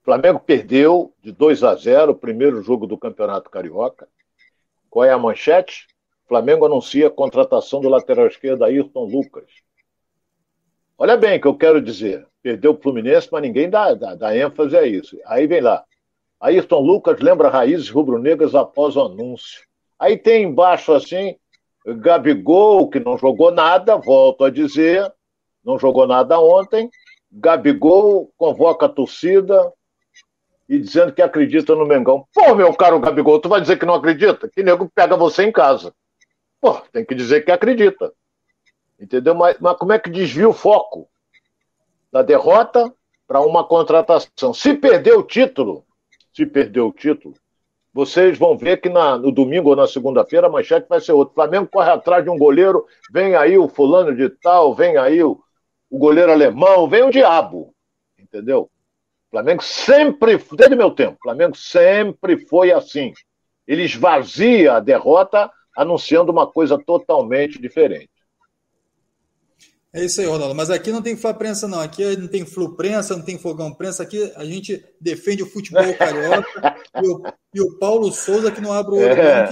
[0.00, 4.08] O Flamengo perdeu de 2 a 0 o primeiro jogo do Campeonato Carioca.
[4.90, 5.86] Qual é a manchete?
[6.24, 9.48] O Flamengo anuncia a contratação do lateral esquerdo Ayrton Lucas.
[10.96, 12.26] Olha bem o que eu quero dizer.
[12.42, 15.18] Perdeu o Fluminense, mas ninguém dá, dá, dá ênfase a isso.
[15.26, 15.84] Aí vem lá.
[16.40, 19.62] Ayrton Lucas lembra raízes rubro-negras após o anúncio.
[19.98, 21.36] Aí tem embaixo assim,
[21.86, 25.10] Gabigol, que não jogou nada, volto a dizer,
[25.64, 26.90] não jogou nada ontem.
[27.32, 29.72] Gabigol convoca a torcida
[30.68, 32.26] e dizendo que acredita no Mengão.
[32.32, 34.48] Pô, meu caro Gabigol, tu vai dizer que não acredita?
[34.48, 35.92] Que nego pega você em casa.
[36.60, 38.12] Pô, tem que dizer que acredita.
[38.98, 39.34] Entendeu?
[39.34, 41.08] Mas, mas como é que desvia o foco
[42.12, 42.92] da derrota
[43.26, 44.54] para uma contratação?
[44.54, 45.84] Se perder o título,
[46.32, 47.34] se perder o título,
[47.92, 51.30] vocês vão ver que na, no domingo ou na segunda-feira a manchete vai ser outra.
[51.30, 55.22] O Flamengo corre atrás de um goleiro, vem aí o fulano de tal, vem aí
[55.22, 55.40] o,
[55.88, 57.72] o goleiro alemão, vem o diabo.
[58.18, 58.62] Entendeu?
[59.28, 63.12] O Flamengo sempre, desde meu tempo, o Flamengo sempre foi assim.
[63.66, 68.10] Ele esvazia a derrota anunciando uma coisa totalmente diferente.
[69.94, 70.56] É isso aí, Ronaldo.
[70.56, 71.78] Mas aqui não tem Fla-prensa, não.
[71.78, 74.02] Aqui não tem Flu-prensa, não tem Fogão-prensa.
[74.02, 77.22] Aqui a gente defende o futebol carioca e, o,
[77.54, 79.48] e, o, Paulo Souza que não abre o olho, é.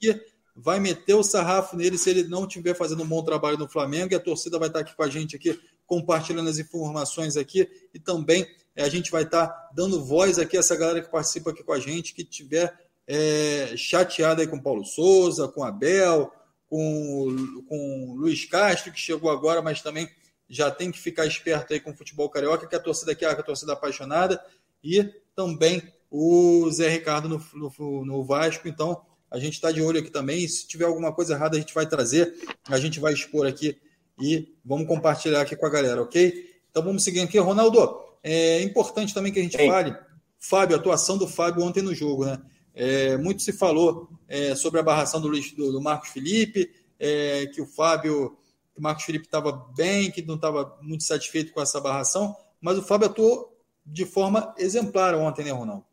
[0.00, 0.20] que
[0.56, 4.12] vai meter o sarrafo nele se ele não estiver fazendo um bom trabalho no Flamengo.
[4.12, 7.68] E a torcida vai estar aqui com a gente aqui, compartilhando as informações aqui.
[7.94, 11.50] E também é, a gente vai estar dando voz aqui a essa galera que participa
[11.50, 15.64] aqui com a gente, que tiver é, chateada aí com o Paulo Souza, com o
[15.64, 16.32] Abel,
[16.68, 20.08] com, com o Luiz Castro, que chegou agora, mas também
[20.48, 23.28] já tem que ficar esperto aí com o futebol carioca, que a torcida aqui é
[23.28, 24.42] a torcida apaixonada,
[24.82, 25.02] e
[25.34, 28.68] também o Zé Ricardo no, no, no Vasco.
[28.68, 30.44] Então, a gente está de olho aqui também.
[30.44, 32.34] E se tiver alguma coisa errada, a gente vai trazer,
[32.68, 33.78] a gente vai expor aqui
[34.20, 36.60] e vamos compartilhar aqui com a galera, ok?
[36.70, 37.38] Então vamos seguir aqui.
[37.38, 39.68] Ronaldo, é importante também que a gente Sim.
[39.68, 39.96] fale,
[40.38, 42.40] Fábio, a atuação do Fábio ontem no jogo, né?
[42.80, 47.46] É, muito se falou é, sobre a barração do, Luiz, do, do Marcos Felipe, é,
[47.46, 48.38] que o Fábio,
[48.72, 52.78] que o Marcos Felipe estava bem, que não estava muito satisfeito com essa barração, mas
[52.78, 53.52] o Fábio atuou
[53.84, 55.84] de forma exemplar ontem, né, Ronaldo?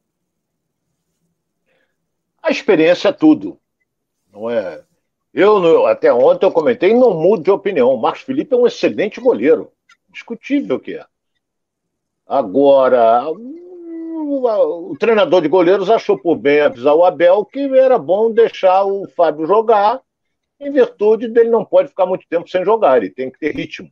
[2.39, 3.59] A experiência é tudo,
[4.31, 4.83] não é?
[5.33, 7.89] Eu, até ontem, eu comentei não mudo de opinião.
[7.89, 9.71] O Marcos Felipe é um excelente goleiro.
[10.09, 11.05] Discutível que é.
[12.27, 13.23] Agora,
[14.25, 19.07] o, treinador de goleiros achou por bem avisar o Abel que era bom deixar o
[19.09, 20.01] Fábio jogar,
[20.59, 23.91] em virtude dele não pode ficar muito tempo sem jogar, ele tem que ter ritmo.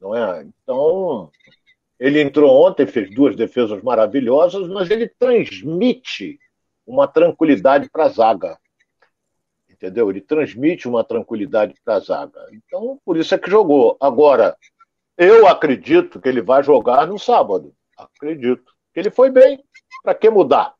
[0.00, 0.46] Não é?
[0.62, 1.30] Então,
[1.98, 6.38] ele entrou ontem, fez duas defesas maravilhosas, mas ele transmite
[6.86, 8.58] uma tranquilidade para a zaga.
[9.68, 10.10] Entendeu?
[10.10, 12.48] Ele transmite uma tranquilidade para a zaga.
[12.52, 13.96] Então, por isso é que jogou.
[14.00, 14.56] Agora,
[15.16, 17.74] eu acredito que ele vai jogar no sábado.
[17.96, 18.77] Acredito.
[18.98, 19.62] Ele foi bem.
[20.02, 20.74] Para que mudar?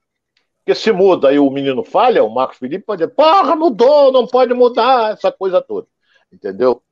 [0.59, 4.27] Porque se muda e o menino falha, o Marcos Felipe pode dizer, porra, mudou, não
[4.27, 5.87] pode mudar, essa coisa toda.
[6.31, 6.83] Entendeu?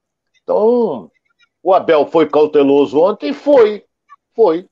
[0.43, 1.11] Então,
[1.63, 3.85] o Abel foi cauteloso ontem, foi.
[4.35, 4.69] Foi.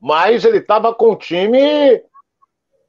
[0.00, 2.02] Mas ele estava com um time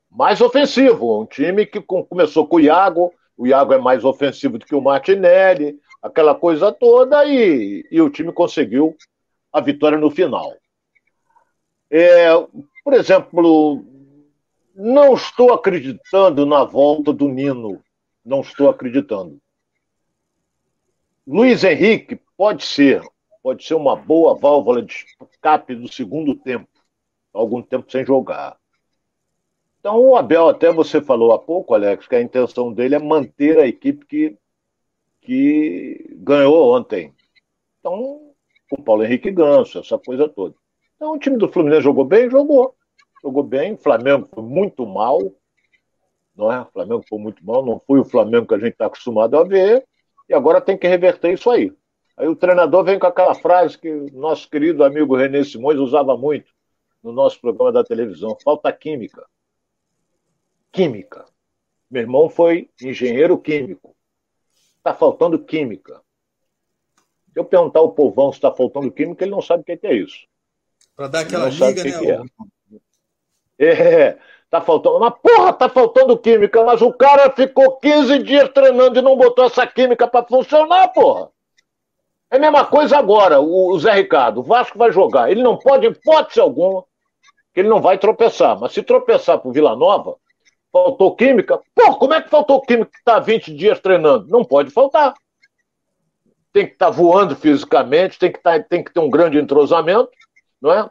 [0.10, 4.66] mais ofensivo, um time que começou com o Iago, o Iago é mais ofensivo do
[4.66, 8.96] que o Martinelli, aquela coisa toda, e, e o time conseguiu
[9.52, 10.54] a vitória no final.
[11.92, 12.30] É,
[12.84, 13.86] por exemplo,
[14.76, 17.82] não estou acreditando na volta do Nino.
[18.26, 19.39] Não estou acreditando.
[21.26, 23.02] Luiz Henrique pode ser,
[23.41, 26.67] pode ser uma boa válvula de escape do segundo tempo,
[27.34, 28.58] algum tempo sem jogar.
[29.80, 33.60] Então, o Abel, até você falou há pouco, Alex, que a intenção dele é manter
[33.60, 34.38] a equipe que,
[35.22, 37.13] que ganhou ontem.
[37.80, 38.34] Então,
[38.69, 40.56] com o Paulo Henrique Ganso, essa coisa toda.
[41.04, 42.30] Então, o time do Fluminense jogou bem?
[42.30, 42.78] Jogou.
[43.22, 43.74] Jogou bem.
[43.74, 45.20] O Flamengo foi muito mal.
[46.34, 46.62] Não é?
[46.62, 47.66] O Flamengo foi muito mal.
[47.66, 49.86] Não foi o Flamengo que a gente está acostumado a ver.
[50.30, 51.74] E agora tem que reverter isso aí.
[52.16, 56.16] Aí o treinador vem com aquela frase que o nosso querido amigo René Simões usava
[56.16, 56.54] muito
[57.04, 59.28] no nosso programa da televisão: falta química.
[60.72, 61.26] Química.
[61.92, 63.94] Meu irmão foi engenheiro químico.
[64.78, 66.02] Está faltando química.
[67.34, 69.96] Se eu perguntar ao povão se está faltando química, ele não sabe o que é
[69.96, 70.32] isso.
[70.96, 72.26] Para dar aquela liga, né?
[73.58, 74.10] Que é.
[74.10, 74.18] é,
[74.50, 75.00] tá faltando.
[75.00, 79.46] Mas porra, tá faltando química, mas o cara ficou 15 dias treinando e não botou
[79.46, 81.30] essa química para funcionar, porra.
[82.34, 84.40] É a mesma coisa agora, o, Zé Ricardo.
[84.40, 85.30] O Vasco vai jogar.
[85.30, 86.84] Ele não pode, hipótese alguma,
[87.54, 88.60] que ele não vai tropeçar.
[88.60, 90.18] Mas se tropeçar pro Vila Nova,
[90.72, 91.62] faltou química.
[91.76, 94.28] Pô, como é que faltou química que está 20 dias treinando?
[94.30, 95.14] Não pode faltar.
[96.52, 100.10] Tem que estar tá voando fisicamente, tem que, tá, tem que ter um grande entrosamento,
[100.63, 100.89] não é?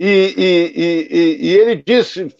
[0.00, 2.34] E, e, e, e ele disse: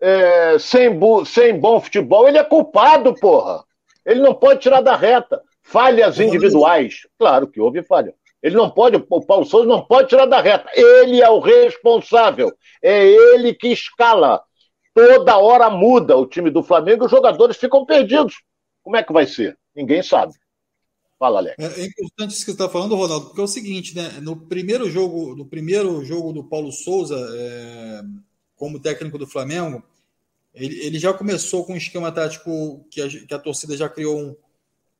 [0.00, 3.62] é, sem, sem bom futebol, ele é culpado, porra.
[4.04, 5.42] Ele não pode tirar da reta.
[5.62, 7.06] Falhas individuais.
[7.18, 8.14] Claro que houve falha.
[8.42, 10.68] Ele não pode, o Paulo Souza não pode tirar da reta.
[10.74, 12.52] Ele é o responsável.
[12.82, 14.42] É ele que escala.
[14.94, 18.42] Toda hora muda o time do Flamengo e os jogadores ficam perdidos.
[18.82, 19.56] Como é que vai ser?
[19.74, 20.34] Ninguém sabe.
[21.24, 21.56] Fala, Alex.
[21.58, 24.18] É, é importante isso que você está falando, Ronaldo, porque é o seguinte, né?
[24.20, 28.02] No primeiro jogo, no primeiro jogo do Paulo Souza, é,
[28.54, 29.82] como técnico do Flamengo,
[30.52, 34.36] ele, ele, já começou com um esquema tático que a, que a torcida já criou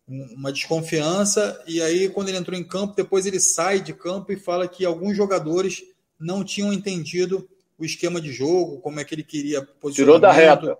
[0.09, 4.33] um, uma desconfiança, e aí, quando ele entrou em campo, depois ele sai de campo
[4.33, 5.83] e fala que alguns jogadores
[6.19, 10.15] não tinham entendido o esquema de jogo, como é que ele queria posicionar.
[10.15, 10.79] Tirou da reta.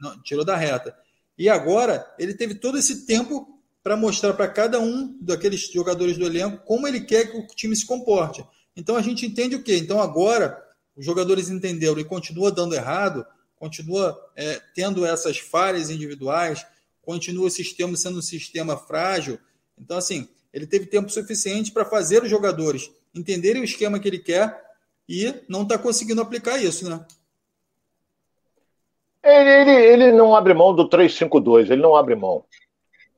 [0.00, 0.96] Não, tirou da reta.
[1.36, 6.24] E agora, ele teve todo esse tempo para mostrar para cada um daqueles jogadores do
[6.24, 8.44] elenco como ele quer que o time se comporte.
[8.76, 9.76] Então a gente entende o quê?
[9.76, 10.62] Então agora
[10.96, 16.66] os jogadores entenderam e continua dando errado, continua é, tendo essas falhas individuais,
[17.00, 19.38] continua o sistema sendo um sistema frágil.
[19.78, 24.18] Então, assim, ele teve tempo suficiente para fazer os jogadores entenderem o esquema que ele
[24.18, 24.60] quer
[25.08, 27.04] e não está conseguindo aplicar isso, né?
[29.22, 32.44] Ele, ele, ele não abre mão do 3-5-2, ele não abre mão.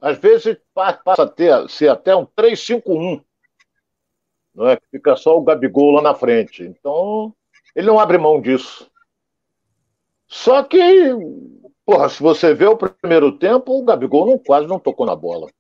[0.05, 3.25] Às vezes passa a ter, ser até um 3-5-1.
[4.55, 4.79] Não é?
[4.91, 6.63] Fica só o Gabigol lá na frente.
[6.63, 7.35] Então,
[7.75, 8.91] ele não abre mão disso.
[10.29, 10.79] Só que
[11.85, 15.51] Porra, se você vê o primeiro tempo, o Gabigol não, quase não tocou na bola.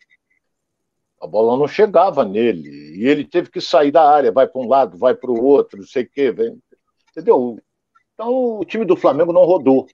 [1.21, 2.97] A bola não chegava nele.
[2.97, 5.79] E ele teve que sair da área, vai para um lado, vai para o outro,
[5.79, 6.31] não sei o quê.
[6.31, 6.59] Vem,
[7.11, 7.59] entendeu?
[8.15, 9.87] Então o time do Flamengo não rodou.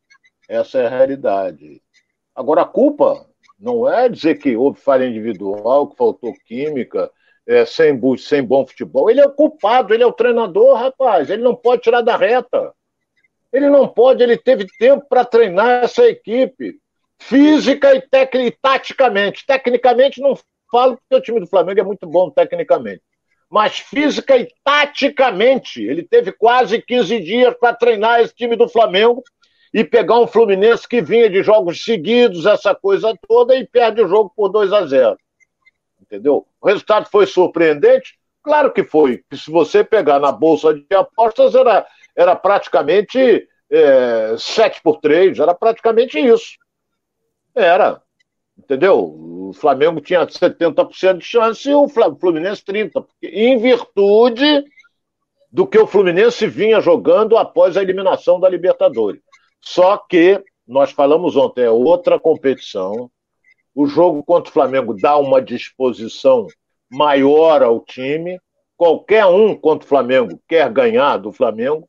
[0.48, 1.82] Essa é a realidade.
[2.34, 3.29] Agora, a culpa
[3.60, 7.10] não é dizer que houve falha individual, que faltou química,
[7.46, 9.10] é, sem, sem bom futebol.
[9.10, 11.28] Ele é o culpado, ele é o treinador, rapaz.
[11.28, 12.72] Ele não pode tirar da reta.
[13.52, 16.78] Ele não pode, ele teve tempo para treinar essa equipe,
[17.18, 18.02] física e,
[18.38, 19.44] e taticamente.
[19.44, 20.38] Tecnicamente, não
[20.70, 23.02] falo porque o time do Flamengo é muito bom tecnicamente.
[23.50, 29.24] Mas física e taticamente, ele teve quase 15 dias para treinar esse time do Flamengo
[29.72, 34.08] e pegar um Fluminense que vinha de jogos seguidos, essa coisa toda, e perde o
[34.08, 35.16] jogo por 2 a 0
[36.00, 36.46] Entendeu?
[36.60, 38.18] O resultado foi surpreendente?
[38.42, 39.22] Claro que foi.
[39.32, 45.54] Se você pegar na bolsa de apostas, era era praticamente é, 7 por 3, era
[45.54, 46.58] praticamente isso.
[47.54, 48.02] Era.
[48.58, 48.98] Entendeu?
[48.98, 52.92] O Flamengo tinha 70% de chance e o Fluminense 30%.
[52.92, 54.64] Porque, em virtude
[55.50, 59.20] do que o Fluminense vinha jogando após a eliminação da Libertadores.
[59.60, 63.10] Só que, nós falamos ontem, é outra competição.
[63.74, 66.46] O jogo contra o Flamengo dá uma disposição
[66.90, 68.38] maior ao time.
[68.76, 71.88] Qualquer um contra o Flamengo quer ganhar do Flamengo.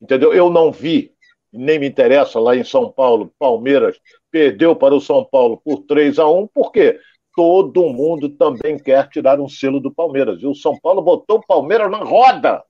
[0.00, 0.32] Entendeu?
[0.32, 1.12] Eu não vi,
[1.52, 3.98] nem me interessa lá em São Paulo, Palmeiras
[4.30, 6.98] perdeu para o São Paulo por 3 a 1 porque
[7.34, 10.40] todo mundo também quer tirar um selo do Palmeiras.
[10.42, 12.62] E o São Paulo botou o Palmeiras na roda.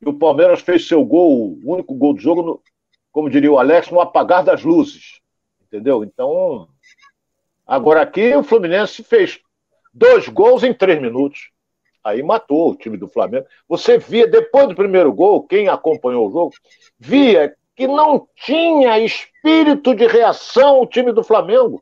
[0.00, 2.62] E o Palmeiras fez seu gol, o único gol do jogo, no,
[3.14, 5.20] como diria o Alex, no apagar das luzes.
[5.62, 6.02] Entendeu?
[6.02, 6.68] Então,
[7.64, 9.38] agora aqui o Fluminense fez
[9.92, 11.52] dois gols em três minutos.
[12.02, 13.46] Aí matou o time do Flamengo.
[13.68, 16.54] Você via, depois do primeiro gol, quem acompanhou o jogo,
[16.98, 21.80] via que não tinha espírito de reação o time do Flamengo.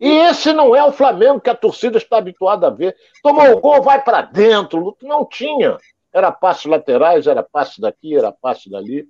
[0.00, 2.96] E esse não é o Flamengo que a torcida está habituada a ver.
[3.22, 4.96] Tomou o gol, vai para dentro.
[5.02, 5.76] Não tinha.
[6.10, 9.06] Era passes laterais, era passe daqui, era passe dali.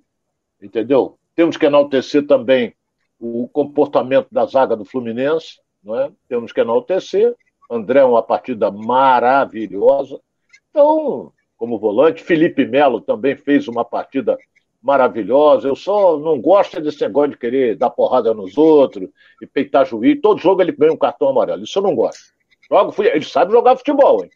[0.61, 1.17] Entendeu?
[1.35, 2.73] Temos que enaltecer também
[3.19, 5.59] o comportamento da zaga do Fluminense.
[5.83, 6.11] Não é?
[6.27, 7.35] Temos que enaltecer.
[7.69, 10.19] André, uma partida maravilhosa.
[10.69, 14.37] Então, como volante, Felipe Melo também fez uma partida
[14.81, 15.67] maravilhosa.
[15.67, 19.09] Eu só não gosto desse negócio de querer dar porrada nos outros
[19.41, 20.19] e peitar juiz.
[20.21, 21.63] Todo jogo ele ganha um cartão amarelo.
[21.63, 22.33] Isso eu não gosto.
[22.69, 24.29] Joga, ele sabe jogar futebol, hein?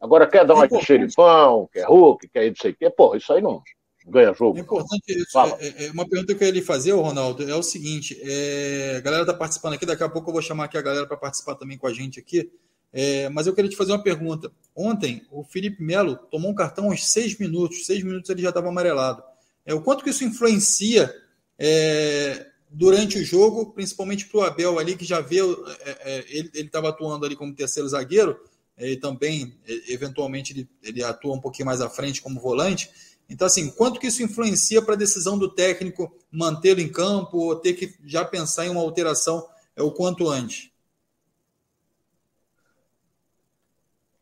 [0.00, 2.88] Agora quer dar uma de xerifão, quer Hulk, quer não sei o quê.
[2.88, 3.62] Porra, isso aí não,
[4.08, 4.58] ganha jogo.
[4.58, 5.38] É importante isso.
[5.38, 8.96] É, é, é, uma pergunta que eu ia lhe fazer, Ronaldo, é o seguinte: é,
[8.96, 11.16] a galera está participando aqui, daqui a pouco eu vou chamar aqui a galera para
[11.16, 12.50] participar também com a gente aqui.
[12.92, 14.50] É, mas eu queria te fazer uma pergunta.
[14.74, 18.68] Ontem, o Felipe Melo tomou um cartão aos seis minutos, seis minutos ele já estava
[18.68, 19.22] amarelado.
[19.64, 21.14] É, o quanto que isso influencia
[21.58, 25.44] é, durante o jogo, principalmente para o Abel ali, que já vê, é,
[25.84, 28.38] é, ele estava atuando ali como terceiro zagueiro,
[28.80, 32.88] e também, eventualmente, ele, ele atua um pouquinho mais à frente como volante.
[33.28, 37.56] Então, assim, quanto que isso influencia para a decisão do técnico mantê-lo em campo ou
[37.56, 40.70] ter que já pensar em uma alteração é o quanto antes?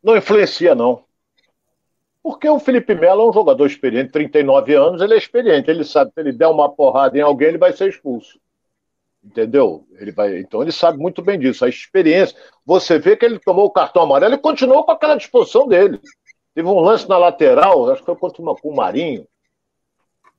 [0.03, 1.05] Não influencia, não.
[2.21, 6.11] Porque o Felipe Melo é um jogador experiente, 39 anos, ele é experiente, ele sabe
[6.13, 8.37] se ele der uma porrada em alguém, ele vai ser expulso.
[9.23, 9.87] Entendeu?
[9.93, 11.65] Ele vai, então ele sabe muito bem disso.
[11.65, 12.37] A experiência.
[12.65, 15.99] Você vê que ele tomou o cartão amarelo e continuou com aquela disposição dele.
[16.57, 19.27] Teve um lance na lateral, acho que foi contra uma, com o Marinho.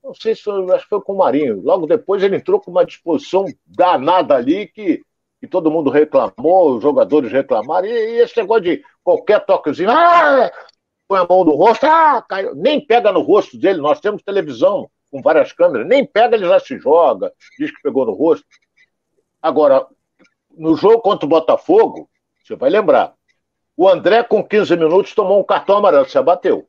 [0.03, 1.61] Não sei se foi, acho que foi com o Marinho.
[1.61, 5.01] Logo depois ele entrou com uma disposição danada ali que,
[5.39, 7.87] que todo mundo reclamou, os jogadores reclamaram.
[7.87, 10.51] E, e esse negócio de qualquer toquezinho, ah,
[11.07, 12.53] põe a mão no rosto, ah, caiu.
[12.53, 13.79] nem pega no rosto dele.
[13.79, 18.05] Nós temos televisão com várias câmeras, nem pega, ele já se joga, diz que pegou
[18.05, 18.45] no rosto.
[19.41, 19.87] Agora,
[20.51, 22.09] no jogo contra o Botafogo,
[22.43, 23.13] você vai lembrar,
[23.81, 26.67] o André, com 15 minutos, tomou um cartão amarelo, se abateu.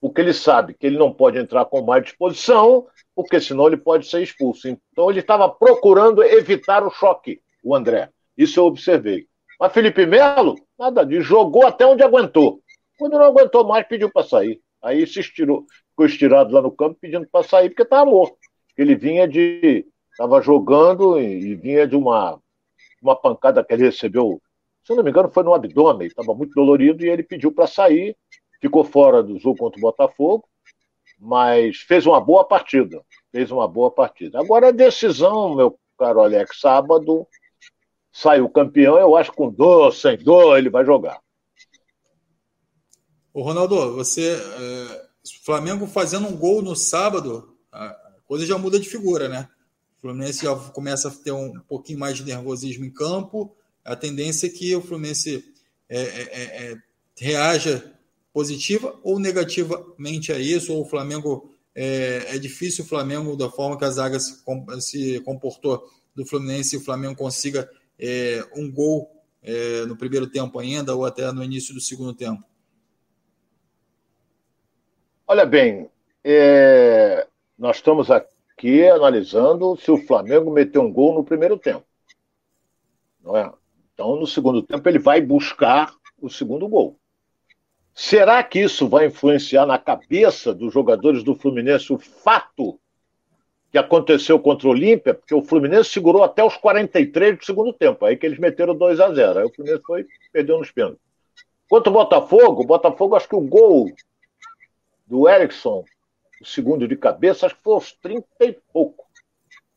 [0.00, 4.06] Porque ele sabe que ele não pode entrar com mais disposição, porque senão ele pode
[4.06, 4.68] ser expulso.
[4.68, 8.08] Então ele estava procurando evitar o choque, o André.
[8.38, 9.26] Isso eu observei.
[9.60, 12.62] Mas Felipe Melo, nada disso, jogou até onde aguentou.
[12.98, 14.62] Quando não aguentou mais, pediu para sair.
[14.82, 18.38] Aí se estirou, ficou estirado lá no campo pedindo para sair, porque estava morto.
[18.78, 19.84] Ele vinha de.
[20.12, 22.40] Estava jogando e, e vinha de uma,
[23.02, 24.40] uma pancada que ele recebeu
[24.88, 28.16] se não me engano, foi no abdômen, estava muito dolorido e ele pediu para sair,
[28.58, 30.48] ficou fora do jogo contra o Botafogo,
[31.18, 33.04] mas fez uma boa partida.
[33.30, 34.40] Fez uma boa partida.
[34.40, 37.26] Agora a decisão, meu caro Alex, sábado
[38.10, 41.20] saiu campeão, eu acho que com dor, sem dor, ele vai jogar.
[43.34, 44.36] O Ronaldo, você.
[44.36, 45.08] É,
[45.44, 49.50] Flamengo fazendo um gol no sábado, a coisa já muda de figura, né?
[49.98, 53.54] O Fluminense já começa a ter um pouquinho mais de nervosismo em campo
[53.88, 55.42] a tendência é que o Fluminense
[55.88, 56.76] é, é, é, é,
[57.18, 57.90] reaja
[58.34, 63.78] positiva ou negativamente a isso, ou o Flamengo é, é, difícil o Flamengo, da forma
[63.78, 64.42] que a zaga se,
[64.80, 65.82] se comportou
[66.14, 67.68] do Fluminense, o Flamengo consiga
[67.98, 69.10] é, um gol
[69.86, 72.44] no primeiro tempo ainda, ou até no início do segundo tempo?
[75.26, 75.88] Olha bem,
[77.56, 81.86] nós estamos aqui analisando se o Flamengo meteu um gol no primeiro tempo.
[83.22, 83.50] Não é?
[83.98, 85.92] Então, no segundo tempo, ele vai buscar
[86.22, 86.96] o segundo gol.
[87.92, 92.78] Será que isso vai influenciar na cabeça dos jogadores do Fluminense o fato
[93.72, 95.14] que aconteceu contra o Olímpia?
[95.14, 99.00] Porque o Fluminense segurou até os 43 do segundo tempo, aí que eles meteram 2
[99.00, 101.02] a 0 Aí o Fluminense foi perdeu nos pênaltis.
[101.68, 103.90] Quanto ao Botafogo, o Botafogo, acho que o gol
[105.08, 105.84] do Erickson,
[106.40, 109.07] o segundo de cabeça, acho que foi aos 30 e pouco.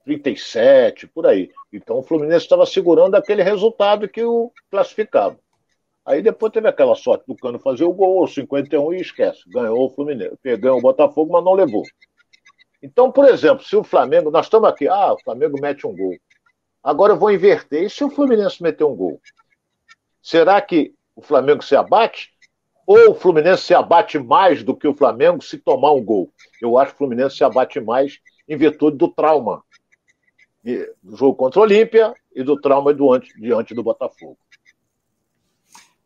[0.03, 1.49] 37, por aí.
[1.71, 5.37] Então o Fluminense estava segurando aquele resultado que o classificava.
[6.05, 9.41] Aí depois teve aquela sorte do Cano fazer o gol, 51 e esquece.
[9.47, 11.83] Ganhou o Fluminense, ganhou o Botafogo, mas não levou.
[12.81, 16.15] Então, por exemplo, se o Flamengo, nós estamos aqui, ah, o Flamengo mete um gol.
[16.83, 17.83] Agora eu vou inverter.
[17.83, 19.21] E se o Fluminense meter um gol?
[20.21, 22.31] Será que o Flamengo se abate?
[22.87, 26.31] Ou o Fluminense se abate mais do que o Flamengo se tomar um gol?
[26.59, 29.63] Eu acho que o Fluminense se abate mais em virtude do trauma
[30.63, 34.37] do jogo contra o Olímpia e do trauma do ante, diante do Botafogo.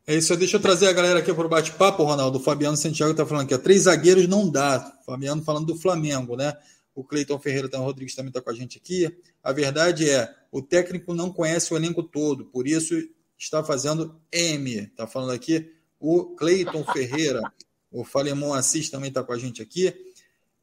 [0.08, 2.38] É isso, deixa eu trazer a galera aqui para o bate-papo, Ronaldo.
[2.38, 5.00] O Fabiano Santiago está falando aqui, ó, três zagueiros não dá.
[5.06, 6.54] Fabiano falando do Flamengo, né?
[6.94, 9.14] O Cleiton Ferreira o Rodrigues também está com a gente aqui.
[9.44, 12.96] A verdade é, o técnico não conhece o elenco todo, por isso
[13.38, 14.76] está fazendo M.
[14.76, 17.42] Está falando aqui o Cleiton Ferreira.
[17.92, 19.94] O Falemon Assis também está com a gente aqui.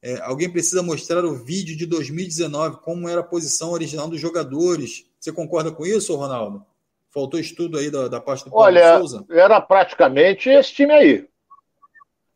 [0.03, 5.07] É, alguém precisa mostrar o vídeo de 2019, como era a posição original dos jogadores.
[5.19, 6.67] Você concorda com isso, Ronaldo?
[7.09, 9.25] Faltou estudo aí da, da parte do Paulo Olha, Souza?
[9.31, 11.29] era praticamente esse time aí.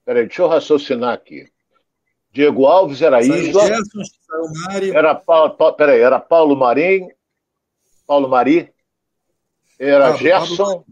[0.05, 1.51] Peraí, deixa eu raciocinar aqui.
[2.31, 3.67] Diego Alves era saiu Isla.
[3.67, 4.03] Gerson,
[4.95, 7.09] era Paulo, peraí, era Paulo Marim,
[8.07, 8.71] Paulo Mari,
[9.79, 10.87] era ah, Gerson, Pablo...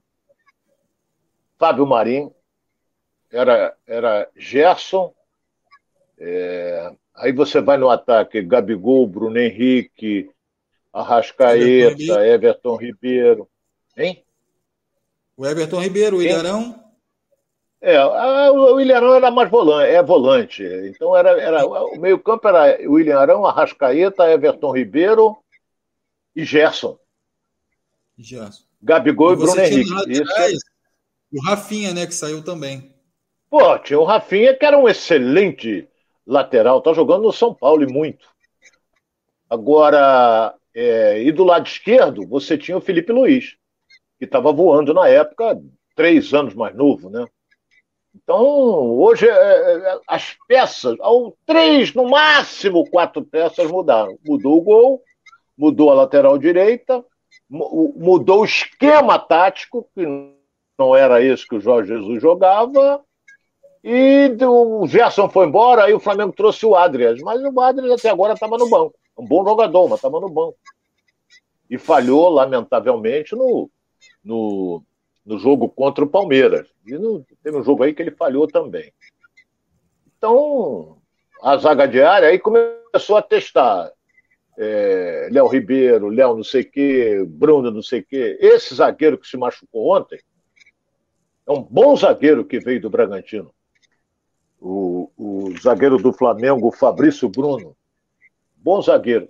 [1.58, 2.30] Fábio Marim,
[3.30, 5.14] era, era Gerson,
[6.18, 10.30] é, aí você vai no ataque, Gabigol, Bruno Henrique,
[10.92, 13.48] Arrascaeta, Everton, Ribeiro.
[13.96, 14.24] Hein?
[15.36, 16.82] O Everton Ribeiro, o Ilharão.
[17.80, 20.62] É, a, o William Arão era mais volante, é volante.
[20.62, 25.36] Então era, era o meio-campo era William Arão, Arrascaeta, Everton Ribeiro
[26.34, 26.98] e Gerson.
[28.16, 28.62] Gerson.
[28.82, 29.90] Gabigol e, e Bruno Henrique.
[29.90, 30.60] Laterais,
[31.30, 32.94] o Rafinha, né, que saiu também.
[33.50, 35.86] Pô, tinha o Rafinha, que era um excelente
[36.26, 38.26] lateral, tá jogando no São Paulo e muito.
[39.48, 43.56] Agora, é, e do lado esquerdo, você tinha o Felipe Luiz,
[44.18, 45.60] que estava voando na época,
[45.94, 47.26] três anos mais novo, né?
[48.14, 48.42] Então,
[48.98, 54.16] hoje, é, é, as peças, ao três, no máximo quatro peças mudaram.
[54.24, 55.02] Mudou o gol,
[55.58, 57.04] mudou a lateral direita,
[57.50, 60.06] mudou o esquema tático, que
[60.78, 63.04] não era esse que o Jorge Jesus jogava,
[63.86, 68.08] e o Gerson foi embora, aí o Flamengo trouxe o Adrias, mas o Adrias até
[68.08, 68.94] agora estava no banco.
[69.18, 70.56] Um bom jogador, mas estava no banco.
[71.68, 73.70] E falhou, lamentavelmente, no,
[74.24, 74.82] no,
[75.26, 76.66] no jogo contra o Palmeiras.
[76.86, 78.90] E no, teve um jogo aí que ele falhou também.
[80.16, 80.96] Então,
[81.42, 83.92] a zaga diária aí começou a testar.
[84.56, 88.38] É, Léo Ribeiro, Léo não sei o quê, Bruno não sei o quê.
[88.40, 90.18] Esse zagueiro que se machucou ontem
[91.46, 93.52] é um bom zagueiro que veio do Bragantino
[94.64, 97.76] o, o zagueiro do Flamengo, Fabrício Bruno.
[98.56, 99.28] Bom zagueiro.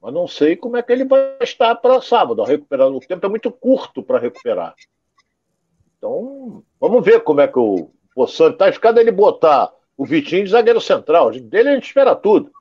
[0.00, 2.44] Mas não sei como é que ele vai estar para sábado.
[2.44, 2.88] Recuperar.
[2.88, 4.74] O tempo é muito curto para recuperar.
[5.96, 8.68] Então, vamos ver como é que o Poçante está.
[8.68, 11.30] Escada ele botar o Vitinho de zagueiro central.
[11.30, 12.52] Dele a gente espera tudo.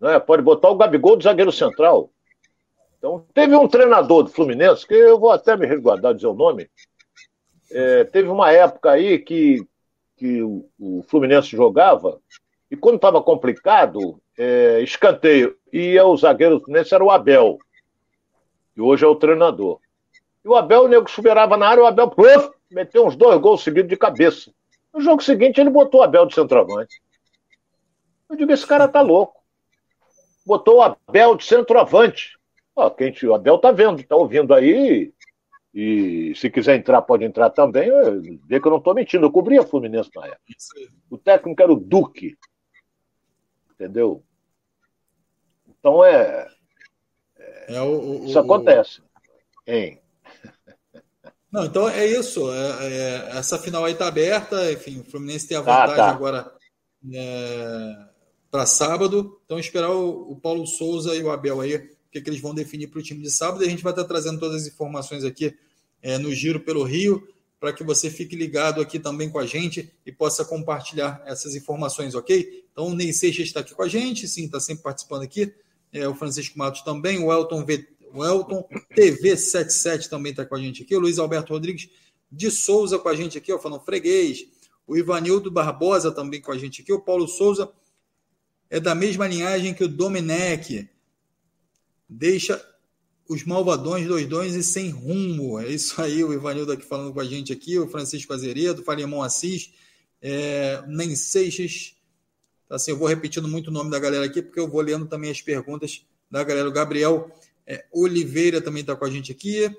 [0.00, 0.18] Né?
[0.18, 2.10] Pode botar o Gabigol de zagueiro central.
[2.98, 6.68] Então, teve um treinador do Fluminense, que eu vou até me resguardar dizer o nome.
[7.70, 9.64] É, teve uma época aí que
[10.18, 12.20] que o, Fluminense jogava,
[12.70, 17.58] e quando estava complicado, é, escanteio, e o zagueiro do Fluminense era o Abel,
[18.74, 19.78] que hoje é o treinador.
[20.44, 23.62] E o Abel, o nego superava na área, o Abel uf, meteu uns dois gols
[23.62, 24.50] seguidos de cabeça.
[24.92, 27.00] No jogo seguinte, ele botou o Abel de centroavante.
[28.28, 29.40] Eu digo, esse cara tá louco.
[30.44, 32.38] Botou o Abel de centroavante.
[32.74, 35.12] Ó, quem, o Abel tá vendo, tá ouvindo aí,
[35.74, 37.90] e se quiser entrar, pode entrar também.
[38.46, 39.26] Vê que eu não estou mentindo.
[39.26, 40.42] Eu cobri a Fluminense na época.
[41.10, 42.36] O técnico era o Duque.
[43.72, 44.24] Entendeu?
[45.68, 46.48] Então é.
[47.38, 49.02] é, é o, o, isso acontece.
[49.66, 50.00] Hein?
[51.50, 52.50] Não, então é isso.
[52.52, 54.72] É, é, essa final aí está aberta.
[54.72, 56.10] Enfim, o Fluminense tem a tá, vantagem tá.
[56.10, 56.52] agora
[57.12, 58.08] é,
[58.50, 59.40] para sábado.
[59.44, 62.88] Então esperar o, Paulo Souza e o Abel aí, o que, que eles vão definir
[62.88, 63.62] para o time de sábado.
[63.62, 65.54] E a gente vai estar trazendo todas as informações aqui
[66.02, 67.28] é, no Giro pelo Rio,
[67.60, 72.14] para que você fique ligado aqui também com a gente e possa compartilhar essas informações,
[72.14, 72.64] ok?
[72.72, 75.52] Então, o Ney Seixas está aqui com a gente, sim, está sempre participando aqui.
[75.92, 80.60] É, o Francisco Matos também, o Elton, v, o Elton TV77 também está com a
[80.60, 81.88] gente aqui, o Luiz Alberto Rodrigues
[82.30, 84.46] de Souza com a gente aqui, ó, falando freguês.
[84.86, 86.92] O Ivanildo Barbosa também com a gente aqui.
[86.92, 87.70] O Paulo Souza
[88.70, 90.88] é da mesma linhagem que o Domenech.
[92.08, 92.64] Deixa
[93.28, 95.58] os malvadões, doidões e sem rumo.
[95.58, 99.22] É isso aí, o Ivanildo aqui falando com a gente aqui, o Francisco Azeredo, Farimão
[99.22, 99.72] Assis,
[100.22, 101.94] é, Nem Seixas.
[102.70, 105.30] Assim, eu vou repetindo muito o nome da galera aqui, porque eu vou lendo também
[105.30, 106.68] as perguntas da galera.
[106.68, 107.30] O Gabriel
[107.66, 109.70] é, Oliveira também está com a gente aqui.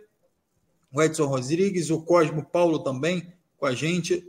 [0.91, 4.27] O Edson Rodrigues, o Cosmo Paulo também com a gente.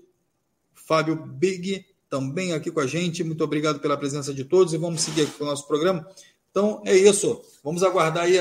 [0.75, 3.23] Fábio Big também aqui com a gente.
[3.23, 6.07] Muito obrigado pela presença de todos e vamos seguir aqui com o nosso programa.
[6.51, 7.41] Então é isso.
[7.63, 8.39] Vamos aguardar aí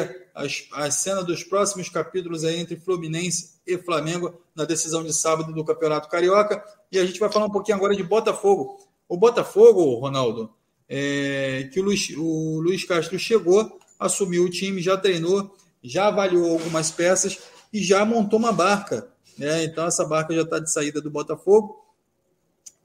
[0.72, 5.66] a cena dos próximos capítulos aí entre Fluminense e Flamengo na decisão de sábado do
[5.66, 6.64] Campeonato Carioca.
[6.92, 8.80] E a gente vai falar um pouquinho agora de Botafogo.
[9.08, 10.52] O Botafogo, Ronaldo,
[10.88, 16.52] é, que o Luiz, o Luiz Castro chegou, assumiu o time, já treinou, já avaliou
[16.52, 17.40] algumas peças
[17.72, 19.08] e já montou uma barca.
[19.38, 19.64] Né?
[19.66, 21.86] Então essa barca já está de saída do Botafogo.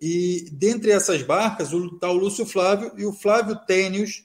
[0.00, 4.24] E dentre essas barcas está o Lúcio Flávio e o Flávio Tênios,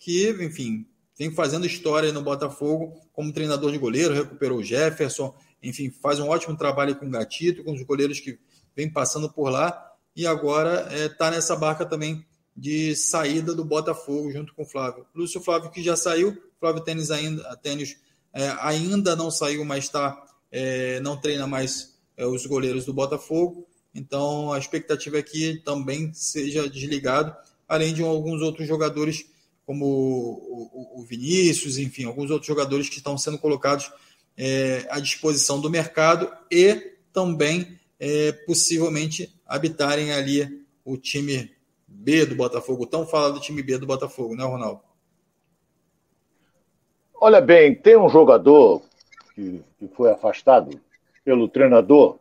[0.00, 0.86] que, enfim,
[1.16, 5.32] vem fazendo história no Botafogo como treinador de goleiro, recuperou o Jefferson,
[5.62, 8.38] enfim, faz um ótimo trabalho com o Gatito, com os goleiros que
[8.74, 12.24] vem passando por lá, e agora está é, tá nessa barca também
[12.56, 15.06] de saída do Botafogo junto com o Flávio.
[15.14, 17.98] Lúcio Flávio que já saiu, Flávio Tênis ainda, tênis,
[18.32, 23.66] é, ainda não saiu, mas está é, não treina mais é, os goleiros do Botafogo.
[23.94, 27.36] Então a expectativa é que também seja desligado,
[27.68, 29.26] além de alguns outros jogadores
[29.70, 33.88] como o, o, Vinícius, enfim, alguns outros jogadores que estão sendo colocados
[34.36, 41.52] é, à disposição do mercado e também é, possivelmente habitarem ali o time
[41.86, 44.80] B do Botafogo, tão falado do time B do Botafogo, né, Ronaldo?
[47.14, 48.82] Olha bem, tem um jogador
[49.36, 50.80] que, que foi afastado
[51.24, 52.18] pelo treinador,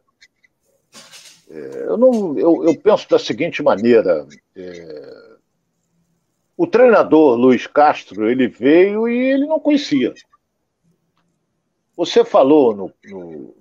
[1.50, 5.30] É, eu, não, eu, eu, penso da seguinte maneira: é,
[6.60, 10.14] o treinador Luiz Castro ele veio e ele não conhecia.
[11.95, 13.55] Você falou no, no,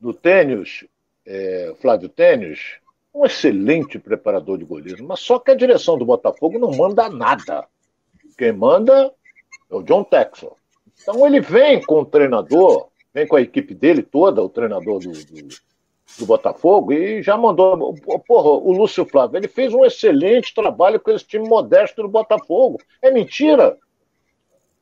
[0.00, 0.86] no tênis,
[1.26, 2.76] é, Flávio Tênis,
[3.12, 7.66] um excelente preparador de goleiro, mas só que a direção do Botafogo não manda nada.
[8.38, 9.12] Quem manda
[9.68, 10.56] é o John Texel.
[11.02, 15.10] Então ele vem com o treinador, vem com a equipe dele toda, o treinador do,
[15.10, 15.48] do,
[16.18, 17.94] do Botafogo, e já mandou.
[18.26, 22.78] Porra, o Lúcio Flávio, ele fez um excelente trabalho com esse time modesto do Botafogo.
[23.02, 23.76] É mentira.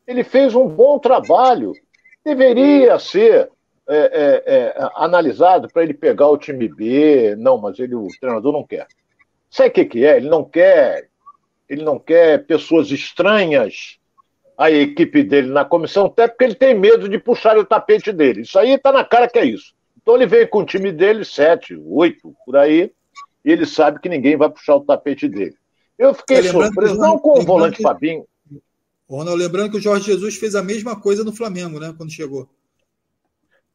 [0.06, 1.72] Ele fez um bom trabalho.
[2.24, 3.50] Deveria ser
[3.88, 7.34] é, é, é, analisado para ele pegar o time B.
[7.36, 8.86] Não, mas ele, o treinador não quer.
[9.50, 10.16] Sabe o que, que é?
[10.16, 11.08] Ele não quer,
[11.68, 13.98] ele não quer pessoas estranhas
[14.56, 18.42] à equipe dele na comissão, até porque ele tem medo de puxar o tapete dele.
[18.42, 19.74] Isso aí está na cara que é isso.
[20.04, 22.92] Então ele vem com o time dele, sete, oito, por aí,
[23.42, 25.56] e ele sabe que ninguém vai puxar o tapete dele.
[25.98, 28.26] Eu fiquei surpreso, não com o volante que, Fabinho.
[29.08, 32.46] Ronaldo, lembrando que o Jorge Jesus fez a mesma coisa no Flamengo, né, quando chegou.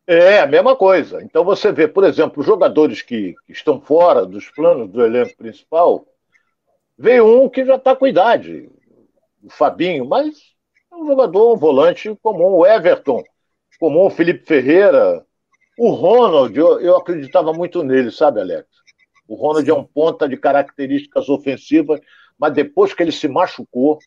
[0.05, 1.23] É, a mesma coisa.
[1.23, 5.35] Então você vê, por exemplo, os jogadores que, que estão fora dos planos do elenco
[5.35, 6.05] principal,
[6.95, 8.69] veio um que já está com idade,
[9.43, 10.37] o Fabinho, mas
[10.91, 13.23] é um jogador, um volante comum, o Everton,
[13.79, 15.25] comum, o Felipe Ferreira,
[15.79, 18.67] o Ronald, eu, eu acreditava muito nele, sabe, Alex?
[19.27, 22.01] O Ronald é um ponta de características ofensivas,
[22.37, 23.99] mas depois que ele se machucou,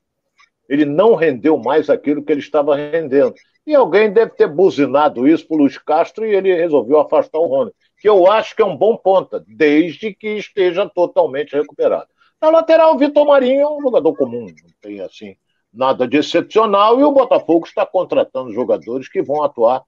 [0.68, 3.34] ele não rendeu mais aquilo que ele estava rendendo.
[3.66, 7.46] E alguém deve ter buzinado isso para o Luiz Castro e ele resolveu afastar o
[7.46, 12.08] Rony, que eu acho que é um bom ponta, desde que esteja totalmente recuperado.
[12.40, 15.36] Na lateral, o Vitor Marinho é um jogador comum, não tem assim
[15.72, 19.82] nada de excepcional, e o Botafogo está contratando jogadores que vão atuar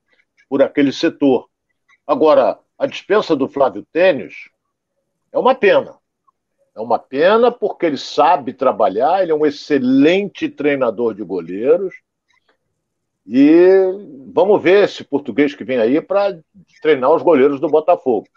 [0.49, 1.47] por aquele setor.
[2.05, 4.49] Agora, a dispensa do Flávio Tênis
[5.31, 5.97] é uma pena.
[6.75, 11.95] É uma pena porque ele sabe trabalhar, ele é um excelente treinador de goleiros
[13.25, 13.57] e
[14.33, 16.37] vamos ver esse português que vem aí para
[16.81, 18.27] treinar os goleiros do Botafogo.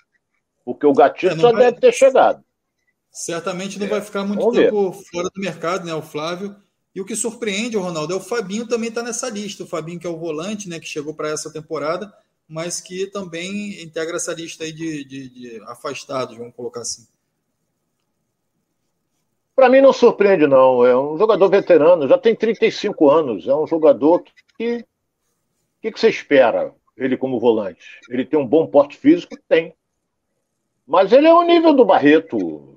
[0.64, 1.64] Porque o Gatito é, só vai...
[1.64, 2.43] deve ter chegado.
[3.11, 5.05] Certamente não é, vai ficar muito tempo ver.
[5.11, 5.95] fora do mercado, né?
[5.95, 6.57] O Flávio.
[6.95, 9.64] E o que surpreende, o Ronaldo, é o Fabinho também está nessa lista.
[9.64, 10.81] O Fabinho, que é o volante, né?
[10.81, 12.12] Que chegou para essa temporada,
[12.49, 17.07] mas que também integra essa lista aí de, de, de afastados, vamos colocar assim.
[19.55, 20.86] Para mim não surpreende, não.
[20.86, 23.46] É um jogador veterano, já tem 35 anos.
[23.46, 24.22] É um jogador
[24.57, 24.76] que.
[24.78, 27.84] O que, que, você espera ele como volante?
[28.09, 29.36] Ele tem um bom porte físico?
[29.49, 29.74] Tem.
[30.86, 32.76] Mas ele é o nível do Barreto.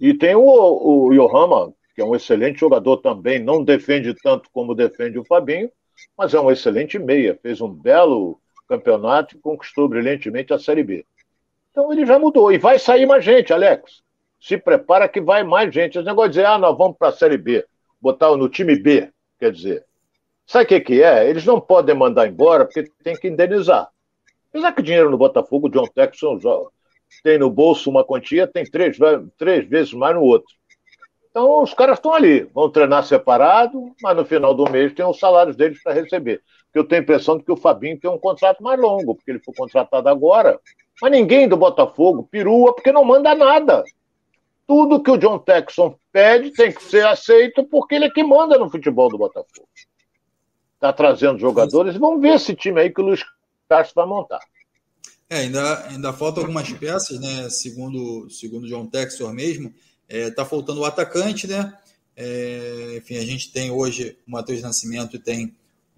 [0.00, 3.38] E tem o, o Yohama, que é um excelente jogador também.
[3.38, 5.70] Não defende tanto como defende o Fabinho,
[6.16, 7.38] mas é um excelente meia.
[7.42, 8.39] Fez um belo
[8.70, 11.04] campeonato e conquistou brilhantemente a Série B.
[11.70, 12.52] Então ele já mudou.
[12.52, 14.02] E vai sair mais gente, Alex
[14.40, 15.98] se prepara que vai mais gente.
[15.98, 17.64] Esse negócio de dizer, ah, nós vamos para a Série B,
[18.00, 19.84] botar no time B, quer dizer.
[20.46, 21.28] Sabe o que, que é?
[21.28, 23.88] Eles não podem mandar embora porque tem que indenizar.
[24.48, 26.40] Apesar que dinheiro no Botafogo, o John Texon
[27.22, 28.96] tem no bolso uma quantia, tem três,
[29.36, 30.52] três vezes mais no outro.
[31.30, 35.18] Então os caras estão ali, vão treinar separado, mas no final do mês tem os
[35.18, 36.42] salários deles para receber.
[36.72, 39.30] Porque eu tenho a impressão de que o Fabinho tem um contrato mais longo, porque
[39.30, 40.58] ele foi contratado agora.
[41.02, 43.84] Mas ninguém do Botafogo perua porque não manda nada
[44.70, 48.56] tudo que o John Texon pede tem que ser aceito porque ele é que manda
[48.56, 49.68] no futebol do Botafogo.
[50.76, 51.96] Está trazendo jogadores.
[51.96, 53.20] Vamos ver esse time aí que o Luiz
[53.68, 54.38] Castro vai montar.
[55.28, 57.50] É, ainda, ainda falta algumas peças, né?
[57.50, 59.74] Segundo, segundo o John Texor mesmo,
[60.08, 61.76] é, tá faltando o atacante, né?
[62.16, 65.52] É, enfim, a gente tem hoje o Matheus Nascimento e tem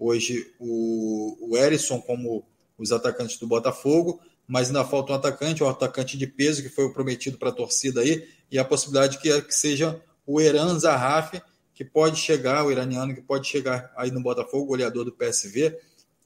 [0.05, 2.45] hoje o, o Erisson como
[2.77, 6.91] os atacantes do Botafogo, mas ainda falta um atacante, um atacante de peso que foi
[6.91, 11.41] prometido para a torcida aí, e a possibilidade que, que seja o Eran Zahafi,
[11.73, 15.77] que pode chegar, o iraniano que pode chegar aí no Botafogo, goleador do PSV.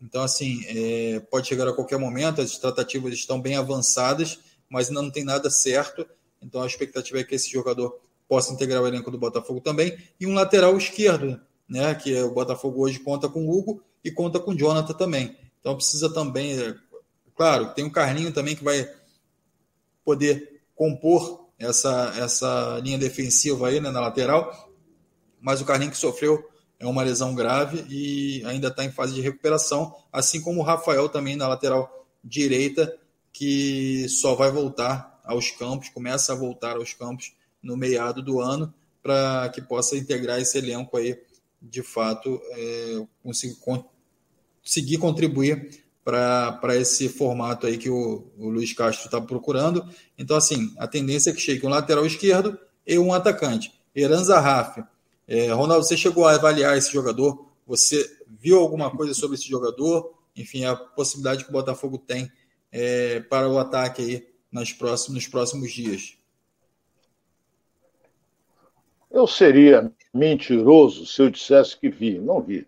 [0.02, 5.02] Então, assim, é, pode chegar a qualquer momento, as tratativas estão bem avançadas, mas ainda
[5.02, 6.06] não tem nada certo.
[6.42, 7.98] Então, a expectativa é que esse jogador
[8.28, 9.98] possa integrar o elenco do Botafogo também.
[10.20, 14.12] E um lateral esquerdo, né, que é, o Botafogo hoje conta com o Hugo e
[14.12, 15.38] conta com o Jonathan também.
[15.60, 16.76] Então, precisa também, é,
[17.36, 18.90] claro, tem o Carlinho também que vai
[20.04, 24.72] poder compor essa, essa linha defensiva aí né, na lateral,
[25.42, 26.48] mas o Carlinhos que sofreu
[26.80, 31.10] é uma lesão grave e ainda está em fase de recuperação, assim como o Rafael
[31.10, 32.96] também na lateral direita,
[33.34, 38.74] que só vai voltar aos campos, começa a voltar aos campos no meado do ano,
[39.02, 41.20] para que possa integrar esse elenco aí,
[41.62, 43.58] de fato, é, conseguir,
[44.62, 49.86] conseguir contribuir para esse formato aí que o, o Luiz Castro está procurando.
[50.18, 53.74] Então, assim, a tendência é que chegue um lateral esquerdo e um atacante.
[53.94, 54.78] Eran Zarraf.
[55.28, 57.52] É, Ronaldo, você chegou a avaliar esse jogador?
[57.66, 60.14] Você viu alguma coisa sobre esse jogador?
[60.36, 62.32] Enfim, a possibilidade que o Botafogo tem
[62.72, 66.17] é, para o ataque aí nas próximos, nos próximos dias.
[69.10, 72.20] Eu seria mentiroso se eu dissesse que vi.
[72.20, 72.68] Não vi.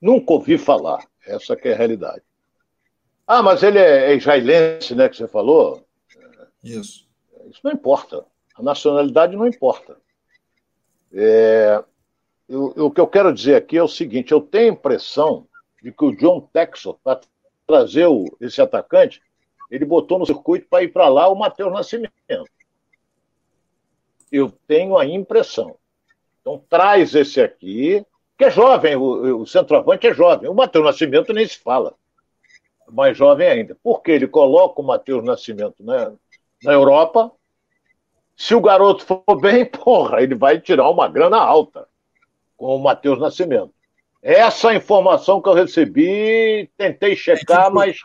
[0.00, 1.06] Nunca ouvi falar.
[1.26, 2.22] Essa é a realidade.
[3.26, 5.84] Ah, mas ele é, é israelense, né, que você falou?
[6.62, 7.08] Isso.
[7.50, 8.24] Isso não importa.
[8.54, 9.96] A nacionalidade não importa.
[11.12, 11.82] É,
[12.48, 15.46] eu, o que eu quero dizer aqui é o seguinte: eu tenho a impressão
[15.82, 17.20] de que o John Texel, para
[17.66, 19.22] trazer o, esse atacante,
[19.70, 22.12] ele botou no circuito para ir para lá o Matheus Nascimento.
[24.30, 25.76] Eu tenho a impressão.
[26.40, 28.04] Então, traz esse aqui,
[28.36, 30.48] que é jovem, o, o centroavante é jovem.
[30.48, 31.94] O Matheus Nascimento nem se fala
[32.90, 33.76] mais jovem ainda.
[33.82, 36.12] Porque ele coloca o Matheus Nascimento né,
[36.62, 37.30] na Europa.
[38.36, 41.86] Se o garoto for bem, porra, ele vai tirar uma grana alta
[42.56, 43.72] com o Matheus Nascimento.
[44.22, 47.98] Essa informação que eu recebi, tentei checar, é que, mas.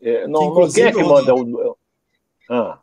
[0.00, 1.34] É, não, não, quem é que manda?
[1.34, 1.76] O...
[2.50, 2.78] Ah.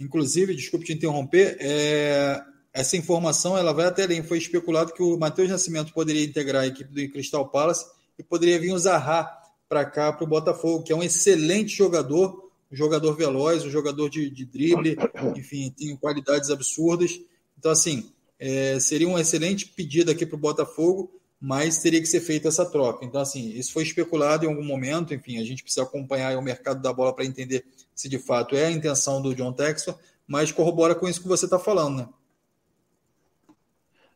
[0.00, 2.42] Inclusive, desculpe te interromper, é,
[2.72, 4.22] essa informação ela vai até além.
[4.22, 7.84] Foi especulado que o Matheus Nascimento poderia integrar a equipe do Crystal Palace
[8.18, 9.30] e poderia vir o Zaha
[9.68, 14.08] para cá, para o Botafogo, que é um excelente jogador, um jogador veloz, um jogador
[14.08, 14.96] de, de drible,
[15.36, 17.20] enfim, tem qualidades absurdas.
[17.58, 22.20] Então, assim, é, seria um excelente pedido aqui para o Botafogo, mas teria que ser
[22.20, 23.04] feita essa troca.
[23.04, 26.82] Então, assim, isso foi especulado em algum momento, enfim, a gente precisa acompanhar o mercado
[26.82, 27.64] da bola para entender
[27.94, 31.46] se de fato é a intenção do John Textor, mas corrobora com isso que você
[31.46, 32.08] está falando, né?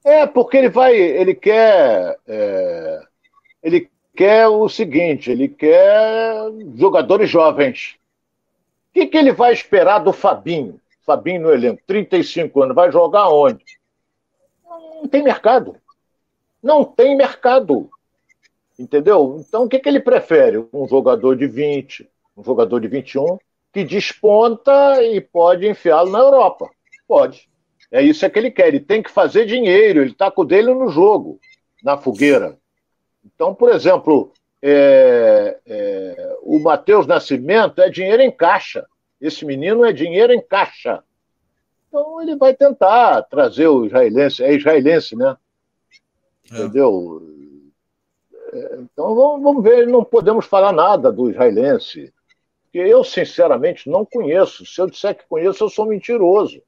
[0.04, 3.00] É, porque ele vai, ele quer, é,
[3.62, 7.96] ele quer o seguinte: ele quer jogadores jovens.
[8.90, 10.78] O que, que ele vai esperar do Fabinho?
[11.06, 13.64] Fabinho no elenco, 35 anos, vai jogar onde?
[14.64, 15.76] Não tem mercado.
[16.64, 17.90] Não tem mercado.
[18.78, 19.36] Entendeu?
[19.38, 20.64] Então, o que, que ele prefere?
[20.72, 23.36] Um jogador de 20, um jogador de 21,
[23.70, 26.70] que desponta e pode enfiá-lo na Europa.
[27.06, 27.50] Pode.
[27.92, 28.68] É isso que ele quer.
[28.68, 31.38] Ele tem que fazer dinheiro, ele está com o dele no jogo,
[31.82, 32.56] na fogueira.
[33.22, 38.86] Então, por exemplo, é, é, o Matheus Nascimento é dinheiro em caixa.
[39.20, 41.04] Esse menino é dinheiro em caixa.
[41.88, 45.36] Então ele vai tentar trazer o israelense, é israelense, né?
[46.54, 46.60] É.
[46.60, 47.22] Entendeu?
[48.52, 52.12] É, então vamos, vamos ver, não podemos falar nada do israelense.
[52.64, 54.64] Porque eu, sinceramente, não conheço.
[54.64, 56.62] Se eu disser que conheço, eu sou mentiroso.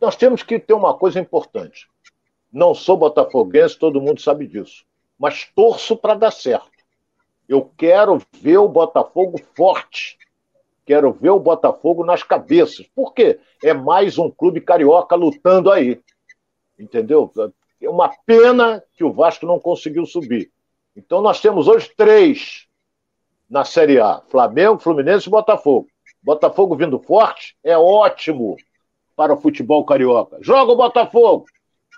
[0.00, 1.88] Nós temos que ter uma coisa importante.
[2.52, 4.84] Não sou botafoguense, todo mundo sabe disso
[5.20, 6.70] mas torço para dar certo.
[7.46, 10.18] Eu quero ver o Botafogo forte.
[10.86, 12.86] Quero ver o Botafogo nas cabeças.
[12.94, 13.38] Por quê?
[13.62, 16.00] É mais um clube carioca lutando aí.
[16.78, 17.30] Entendeu?
[17.80, 20.50] É uma pena que o Vasco não conseguiu subir.
[20.96, 22.66] Então nós temos hoje três
[23.48, 25.88] na Série A: Flamengo, Fluminense e Botafogo.
[26.22, 28.56] Botafogo vindo forte é ótimo
[29.16, 30.38] para o futebol carioca.
[30.40, 31.46] Joga o Botafogo!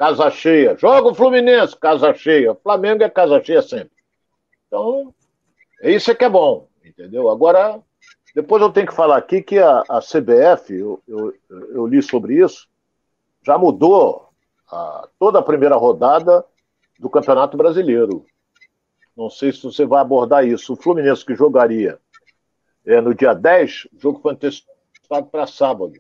[0.03, 0.77] casa cheia.
[0.77, 2.55] Joga o Fluminense, casa cheia.
[2.55, 3.93] Flamengo é casa cheia sempre.
[4.67, 5.15] Então,
[5.83, 7.29] isso é que é bom, entendeu?
[7.29, 7.81] Agora,
[8.35, 12.43] depois eu tenho que falar aqui que a, a CBF, eu, eu, eu, li sobre
[12.43, 12.67] isso,
[13.45, 14.32] já mudou
[14.73, 16.45] a, toda a primeira rodada
[16.99, 18.25] do Campeonato Brasileiro.
[19.17, 20.73] Não sei se você vai abordar isso.
[20.73, 21.99] O Fluminense que jogaria
[22.87, 25.93] é, no dia 10, o jogo foi antecipado para sábado.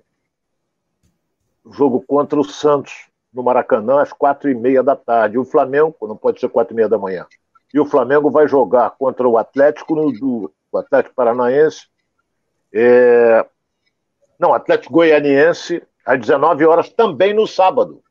[1.70, 5.38] Jogo contra o Santos no Maracanã às quatro e meia da tarde.
[5.38, 7.26] O Flamengo, não pode ser quatro e meia da manhã.
[7.72, 11.86] E o Flamengo vai jogar contra o Atlético, no, do, o Atlético Paranaense,
[12.74, 13.46] é,
[14.38, 18.02] não, Atlético Goianiense, às 19 horas, também no sábado.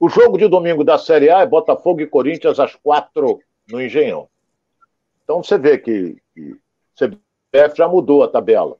[0.00, 4.28] O jogo de domingo da Série A é Botafogo e Corinthians às quatro no Engenhão.
[5.24, 6.56] Então você vê que, que
[6.96, 8.76] CBF já mudou a tabela.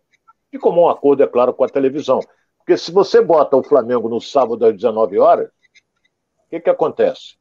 [0.53, 2.21] De comum acordo, é claro, com a televisão.
[2.59, 7.37] Porque se você bota o Flamengo no sábado às 19 horas, o que, que acontece?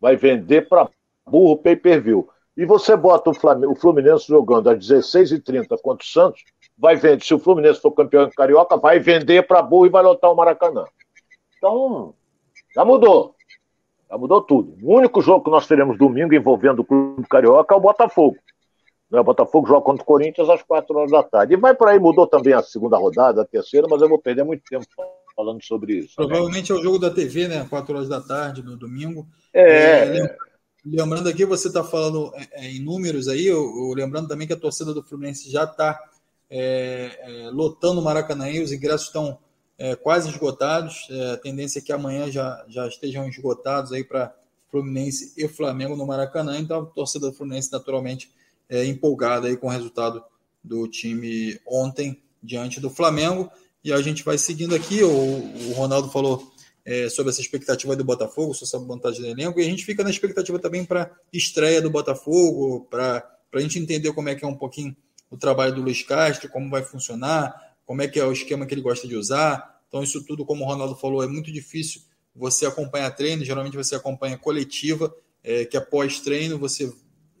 [0.00, 0.88] Vai vender para
[1.24, 2.28] burro pay per view.
[2.56, 6.42] E você bota o, Flamengo, o Fluminense jogando às 16h30 contra o Santos,
[6.76, 7.22] vai vender.
[7.22, 10.84] Se o Fluminense for campeão carioca, vai vender para burro e vai lotar o Maracanã.
[11.56, 12.14] Então,
[12.74, 13.34] já mudou.
[14.10, 14.76] Já mudou tudo.
[14.82, 18.36] O único jogo que nós teremos domingo envolvendo o Clube Carioca é o Botafogo.
[19.10, 19.20] Né?
[19.20, 21.54] O Botafogo joga contra o Corinthians às 4 horas da tarde.
[21.54, 24.44] E vai por aí, mudou também a segunda rodada, a terceira, mas eu vou perder
[24.44, 24.86] muito tempo
[25.34, 26.14] falando sobre isso.
[26.16, 27.66] Provavelmente é o jogo da TV, né?
[27.68, 29.26] 4 horas da tarde, no domingo.
[29.52, 30.18] É.
[30.18, 30.36] é
[30.84, 34.52] lembrando aqui, você está falando é, é, em números aí, eu, eu, lembrando também que
[34.52, 35.98] a torcida do Fluminense já está
[36.50, 39.38] é, é, lotando o Maracanã e os ingressos estão
[39.78, 41.06] é, quase esgotados.
[41.10, 44.34] É, a tendência é que amanhã já, já estejam esgotados aí para
[44.70, 46.58] Fluminense e Flamengo no Maracanã.
[46.58, 48.30] Então a torcida do Fluminense naturalmente
[48.68, 50.22] é empolgada aí com o resultado
[50.62, 53.50] do time ontem diante do Flamengo.
[53.84, 55.02] E a gente vai seguindo aqui.
[55.02, 56.52] O, o Ronaldo falou
[56.84, 60.02] é, sobre essa expectativa do Botafogo, sobre essa montagem do elenco, e a gente fica
[60.02, 64.48] na expectativa também para estreia do Botafogo, para a gente entender como é que é
[64.48, 64.96] um pouquinho
[65.30, 68.74] o trabalho do Luiz Castro, como vai funcionar, como é que é o esquema que
[68.74, 69.80] ele gosta de usar.
[69.88, 72.02] Então, isso tudo, como o Ronaldo falou, é muito difícil
[72.34, 75.14] você acompanhar treino, geralmente você acompanha coletiva,
[75.44, 76.92] é, que após treino você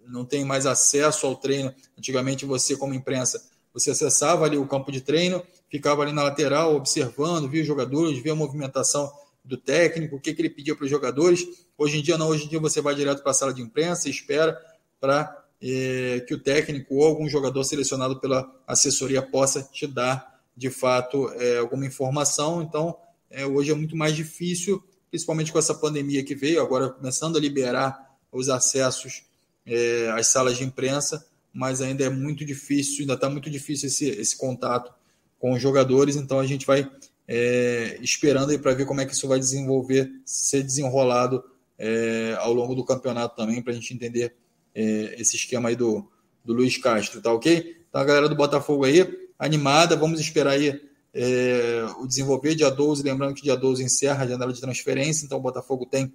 [0.06, 1.74] não tem mais acesso ao treino.
[1.96, 6.74] Antigamente, você, como imprensa, você acessava ali o campo de treino, ficava ali na lateral
[6.74, 9.10] observando, via os jogadores, via a movimentação
[9.44, 11.46] do técnico, o que, que ele pedia para os jogadores.
[11.76, 14.08] Hoje em dia não, hoje em dia você vai direto para a sala de imprensa
[14.08, 14.60] e espera
[15.00, 20.70] para é, que o técnico ou algum jogador selecionado pela assessoria possa te dar de
[20.70, 22.62] fato é, alguma informação.
[22.62, 22.96] Então,
[23.30, 27.40] é, hoje é muito mais difícil, principalmente com essa pandemia que veio, agora começando a
[27.40, 29.24] liberar os acessos
[29.66, 34.08] é, às salas de imprensa, mas ainda é muito difícil, ainda está muito difícil esse,
[34.08, 34.92] esse contato
[35.38, 36.90] com os jogadores, então a gente vai
[37.26, 41.42] é, esperando aí para ver como é que isso vai desenvolver, ser desenrolado
[41.78, 44.34] é, ao longo do campeonato também, para a gente entender
[44.74, 46.08] é, esse esquema aí do,
[46.44, 47.76] do Luiz Castro, tá ok?
[47.88, 49.04] Então a galera do Botafogo aí,
[49.42, 50.80] animada, vamos esperar aí
[51.12, 52.54] é, o desenvolver.
[52.54, 56.12] Dia 12, lembrando que dia 12 encerra a janela de transferência, então o Botafogo tem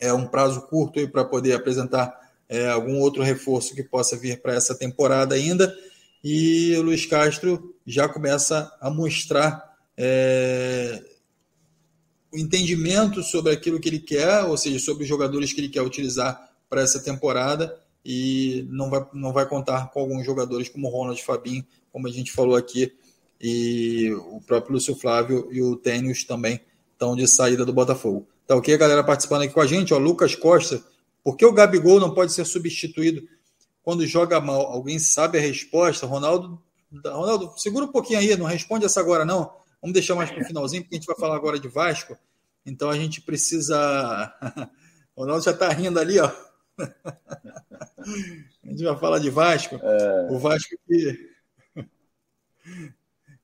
[0.00, 2.12] é, um prazo curto para poder apresentar
[2.48, 5.74] é, algum outro reforço que possa vir para essa temporada ainda,
[6.22, 11.02] e o Luiz Castro já começa a mostrar é,
[12.32, 15.82] o entendimento sobre aquilo que ele quer, ou seja, sobre os jogadores que ele quer
[15.82, 17.78] utilizar para essa temporada.
[18.04, 21.64] E não vai, não vai contar com alguns jogadores como Ronald Fabinho,
[21.94, 22.92] como a gente falou aqui,
[23.40, 26.60] e o próprio Lúcio Flávio e o Tênis também
[26.92, 28.26] estão de saída do Botafogo.
[28.48, 30.82] Tá ok, galera participando aqui com a gente, ó, Lucas Costa,
[31.22, 33.22] por que o Gabigol não pode ser substituído
[33.80, 34.62] quando joga mal?
[34.62, 36.04] Alguém sabe a resposta?
[36.04, 36.60] Ronaldo,
[37.06, 39.52] Ronaldo, segura um pouquinho aí, não responde essa agora não.
[39.80, 42.18] Vamos deixar mais para o finalzinho, porque a gente vai falar agora de Vasco.
[42.66, 44.34] Então a gente precisa.
[45.14, 46.28] O Ronaldo já está rindo ali, ó.
[48.64, 49.76] A gente vai falar de Vasco.
[49.76, 50.28] É...
[50.30, 51.33] O Vasco que.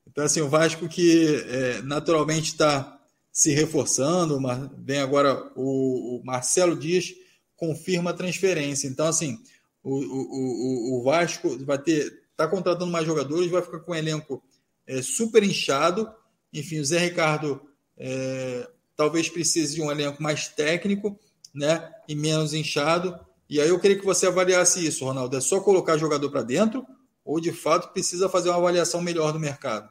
[0.06, 3.00] Então, assim, o Vasco que é, naturalmente está
[3.32, 4.40] se reforçando.
[4.78, 7.14] Vem agora o, o, Marcelo Dias
[7.56, 8.88] confirma a transferência.
[8.88, 9.38] Então, assim,
[9.82, 12.20] o, o, o Vasco vai ter.
[12.30, 14.42] Está contratando mais jogadores, vai ficar com um elenco
[14.86, 16.10] é, super inchado
[16.52, 17.60] enfim, o Zé Ricardo
[17.96, 21.18] é, talvez precise de um elenco mais técnico
[21.54, 23.18] né, e menos inchado.
[23.48, 25.36] E aí eu queria que você avaliasse isso, Ronaldo.
[25.36, 26.86] É só colocar jogador para dentro
[27.24, 29.88] ou de fato precisa fazer uma avaliação melhor do mercado?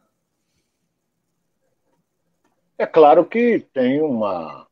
[2.78, 4.66] É claro que tem uma,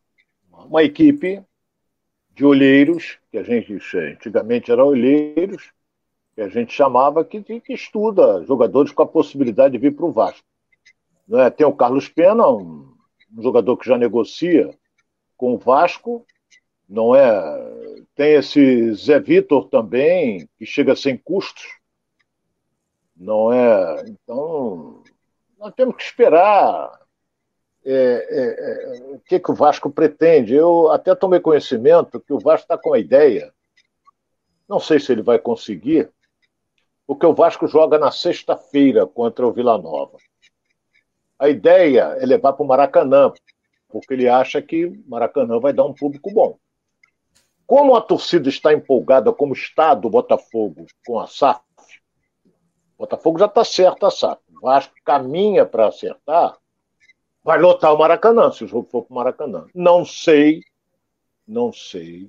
[0.49, 1.43] uma equipe
[2.33, 5.71] de olheiros, que a gente antigamente era olheiros,
[6.35, 10.11] que a gente chamava que, que estuda jogadores com a possibilidade de vir para o
[10.11, 10.45] Vasco.
[11.27, 11.49] Né?
[11.49, 12.93] Tem o Carlos Pena, um,
[13.35, 14.69] um jogador que já negocia
[15.35, 16.25] com o Vasco,
[16.87, 18.05] não é?
[18.15, 21.65] Tem esse Zé Vitor também, que chega sem custos,
[23.20, 24.03] não é?
[24.07, 25.03] Então,
[25.59, 26.91] nós temos que esperar
[27.84, 30.53] é, é, é, o que, que o Vasco pretende.
[30.53, 33.53] Eu até tomei conhecimento que o Vasco está com a ideia,
[34.68, 36.09] não sei se ele vai conseguir,
[37.05, 40.18] porque o Vasco joga na sexta-feira contra o Vila Nova.
[41.39, 43.32] A ideia é levar para o Maracanã,
[43.88, 46.57] porque ele acha que Maracanã vai dar um público bom.
[47.65, 51.61] Como a torcida está empolgada, como está do Botafogo com a SAF,
[52.97, 54.41] Botafogo já está certo a SAF.
[54.55, 56.57] O Vasco caminha para acertar,
[57.43, 59.65] vai lotar o Maracanã, se o jogo for para o Maracanã.
[59.73, 60.61] Não sei,
[61.47, 62.27] não sei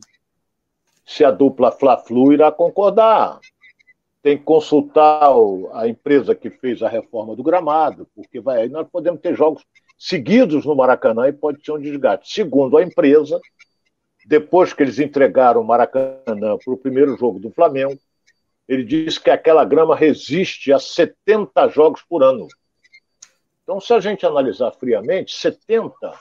[1.04, 3.40] se a dupla Fla-Flu irá concordar
[4.22, 5.30] tem que consultar
[5.72, 9.64] a empresa que fez a reforma do gramado, porque vai aí nós podemos ter jogos
[9.98, 12.32] seguidos no Maracanã e pode ser um desgaste.
[12.32, 13.40] Segundo a empresa,
[14.26, 17.98] depois que eles entregaram o Maracanã para o primeiro jogo do Flamengo,
[18.68, 22.46] ele disse que aquela grama resiste a 70 jogos por ano.
[23.62, 26.12] Então, se a gente analisar friamente, 70,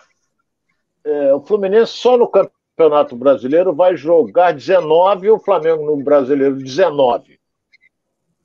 [1.04, 6.56] é, o Fluminense só no Campeonato Brasileiro vai jogar 19 e o Flamengo no Brasileiro
[6.56, 7.38] 19.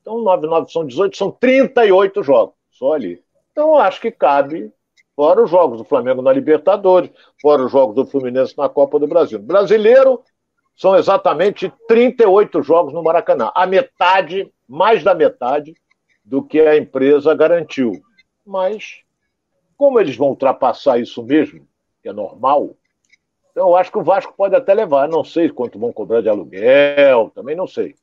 [0.01, 3.23] Então, 9, 9 são 18, são 38 jogos, só ali.
[3.53, 4.73] Então, acho que cabe,
[5.15, 9.07] fora os jogos do Flamengo na Libertadores, fora os jogos do Fluminense na Copa do
[9.07, 9.39] Brasil.
[9.39, 10.23] Brasileiro,
[10.77, 13.51] são exatamente 38 jogos no Maracanã.
[13.55, 15.75] A metade, mais da metade,
[16.25, 17.93] do que a empresa garantiu.
[18.45, 19.01] Mas,
[19.77, 21.67] como eles vão ultrapassar isso mesmo,
[22.03, 22.77] que é normal,
[23.51, 25.09] então eu acho que o Vasco pode até levar.
[25.09, 27.95] Não sei quanto vão cobrar de aluguel, também não sei.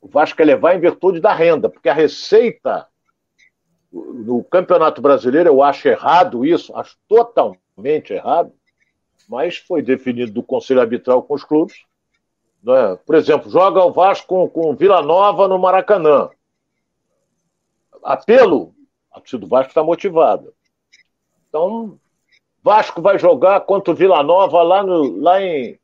[0.00, 2.86] O Vasco quer levar em virtude da renda, porque a receita
[3.90, 8.52] no Campeonato Brasileiro, eu acho errado isso, acho totalmente errado,
[9.28, 11.84] mas foi definido do Conselho Arbitral com os clubes.
[12.62, 12.98] Né?
[13.04, 16.30] Por exemplo, joga o Vasco com, com Vila Nova no Maracanã.
[18.02, 18.74] Apelo,
[19.12, 20.50] a torcida do Vasco está motivada.
[21.48, 21.98] Então,
[22.62, 25.78] Vasco vai jogar contra o Vila Nova lá, no, lá em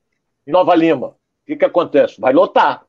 [0.47, 1.09] Nova Lima.
[1.09, 1.17] O
[1.47, 2.21] que, que acontece?
[2.21, 2.87] Vai lotar.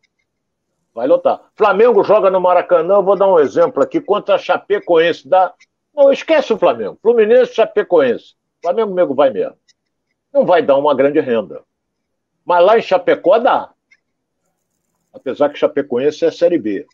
[0.93, 1.41] Vai lotar.
[1.55, 5.27] Flamengo joga no Maracanã, vou dar um exemplo aqui, contra a Chapecoense.
[5.27, 5.53] Dá...
[5.93, 6.97] Não, esquece o Flamengo.
[7.01, 8.35] Fluminense Chapecoense.
[8.61, 9.57] Flamengo mesmo vai mesmo.
[10.35, 11.63] Não vai dar uma grande renda.
[12.43, 13.71] Mas lá em Chapecó dá.
[15.13, 16.85] Apesar que Chapecoense é Série B.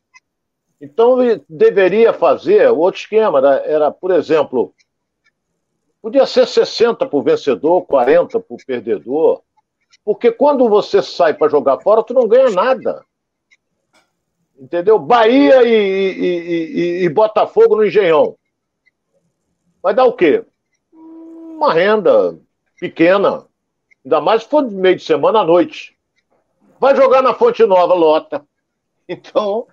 [0.79, 1.17] Então
[1.49, 3.41] deveria fazer outro esquema.
[3.41, 3.63] Né?
[3.65, 4.71] Era, por exemplo,
[5.99, 9.41] podia ser 60 por vencedor, 40 por perdedor.
[10.05, 13.03] Porque quando você sai para jogar fora, tu não ganha nada.
[14.55, 14.99] Entendeu?
[14.99, 18.35] Bahia e, e, e, e, Botafogo no Engenhão.
[19.81, 20.45] Vai dar o quê?
[20.93, 22.39] Uma renda
[22.81, 23.45] pequena.
[24.03, 25.95] Ainda mais se for de meio de semana à noite.
[26.79, 28.43] Vai jogar na Fonte Nova, lota.
[29.07, 29.67] Então,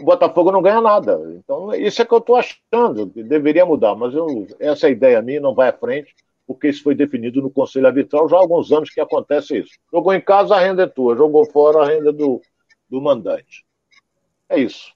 [0.00, 1.20] o Botafogo não ganha nada.
[1.36, 3.94] Então, isso é que eu estou achando, que deveria mudar.
[3.94, 6.14] Mas eu, essa ideia minha não vai à frente,
[6.46, 9.72] porque isso foi definido no Conselho Arbitral já há alguns anos que acontece isso.
[9.92, 11.14] Jogou em casa, a renda é tua.
[11.16, 12.40] Jogou fora, a renda é do,
[12.88, 13.66] do mandante.
[14.48, 14.94] É isso.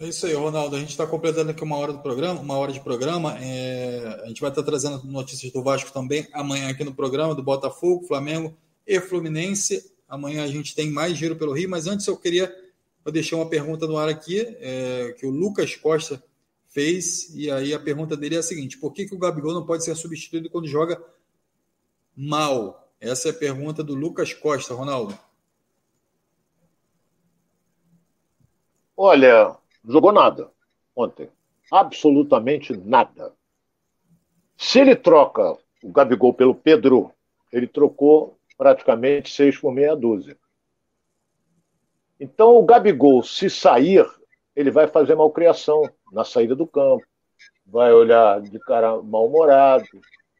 [0.00, 0.74] É isso aí, Ronaldo.
[0.74, 3.36] A gente está completando aqui uma hora do programa, uma hora de programa.
[3.38, 4.22] É...
[4.24, 7.42] A gente vai estar tá trazendo notícias do Vasco também amanhã aqui no programa, do
[7.42, 9.92] Botafogo, Flamengo e Fluminense.
[10.08, 12.50] Amanhã a gente tem mais giro pelo Rio, mas antes eu queria
[13.04, 15.14] eu deixar uma pergunta no ar aqui, é...
[15.18, 16.22] que o Lucas Costa
[16.68, 19.66] fez, e aí a pergunta dele é a seguinte: por que, que o Gabigol não
[19.66, 20.98] pode ser substituído quando joga
[22.16, 22.90] mal?
[22.98, 25.18] Essa é a pergunta do Lucas Costa, Ronaldo.
[28.96, 30.50] Olha, jogou nada
[30.94, 31.28] ontem.
[31.70, 33.32] Absolutamente nada.
[34.56, 37.12] Se ele troca o Gabigol pelo Pedro,
[37.52, 40.36] ele trocou praticamente seis por meia dúzia.
[42.18, 44.06] Então, o Gabigol, se sair,
[44.54, 47.02] ele vai fazer malcriação na saída do campo,
[47.64, 49.86] vai olhar de cara mal-humorado,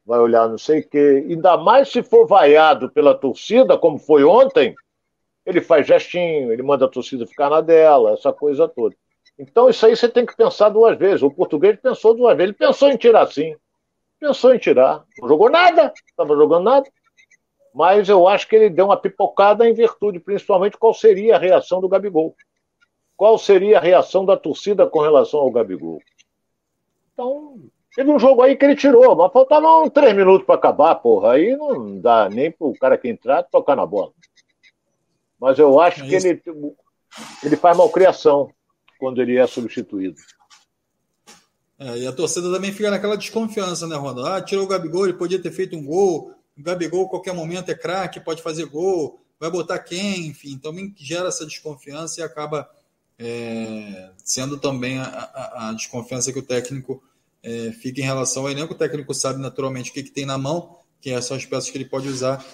[0.05, 1.24] vai olhar não sei o quê.
[1.26, 4.74] Ainda mais se for vaiado pela torcida, como foi ontem,
[5.47, 8.95] ele faz gestinho, ele manda a torcida ficar na dela, essa coisa toda.
[9.41, 11.22] Então, isso aí você tem que pensar duas vezes.
[11.22, 12.51] O português pensou duas vezes.
[12.51, 13.57] Ele pensou em tirar sim.
[14.18, 15.03] Pensou em tirar.
[15.18, 16.86] Não jogou nada, estava jogando nada.
[17.74, 21.80] Mas eu acho que ele deu uma pipocada em virtude, principalmente, qual seria a reação
[21.80, 22.36] do Gabigol.
[23.16, 26.03] Qual seria a reação da torcida com relação ao Gabigol.
[27.14, 27.59] Então,
[27.95, 31.32] teve um jogo aí que ele tirou, mas faltavam três minutos para acabar, porra.
[31.32, 34.12] Aí não dá nem para o cara que entrar tocar na bola.
[35.41, 36.43] Mas eu acho é que ele,
[37.43, 38.51] ele faz malcriação
[39.01, 40.20] quando ele é substituído.
[41.78, 44.26] É, e a torcida também fica naquela desconfiança, né, Ronaldo?
[44.26, 46.34] Ah, tirou o Gabigol, ele podia ter feito um gol.
[46.57, 49.18] O Gabigol, a qualquer momento, é craque, pode fazer gol.
[49.40, 50.26] Vai botar quem?
[50.26, 52.68] Enfim, também gera essa desconfiança e acaba
[53.18, 57.03] é, sendo também a, a, a, desconfiança que o técnico
[57.42, 58.74] é, fica em relação ao elenco.
[58.74, 61.78] O técnico sabe naturalmente o que, que tem na mão, que são as peças que
[61.78, 62.44] ele pode usar,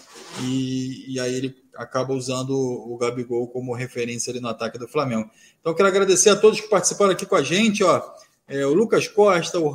[0.44, 5.30] e, e aí ele acaba usando o Gabigol como referência ali no ataque do Flamengo.
[5.60, 7.82] Então, quero agradecer a todos que participaram aqui com a gente.
[7.84, 8.02] Ó.
[8.48, 9.68] É, o Lucas Costa, o,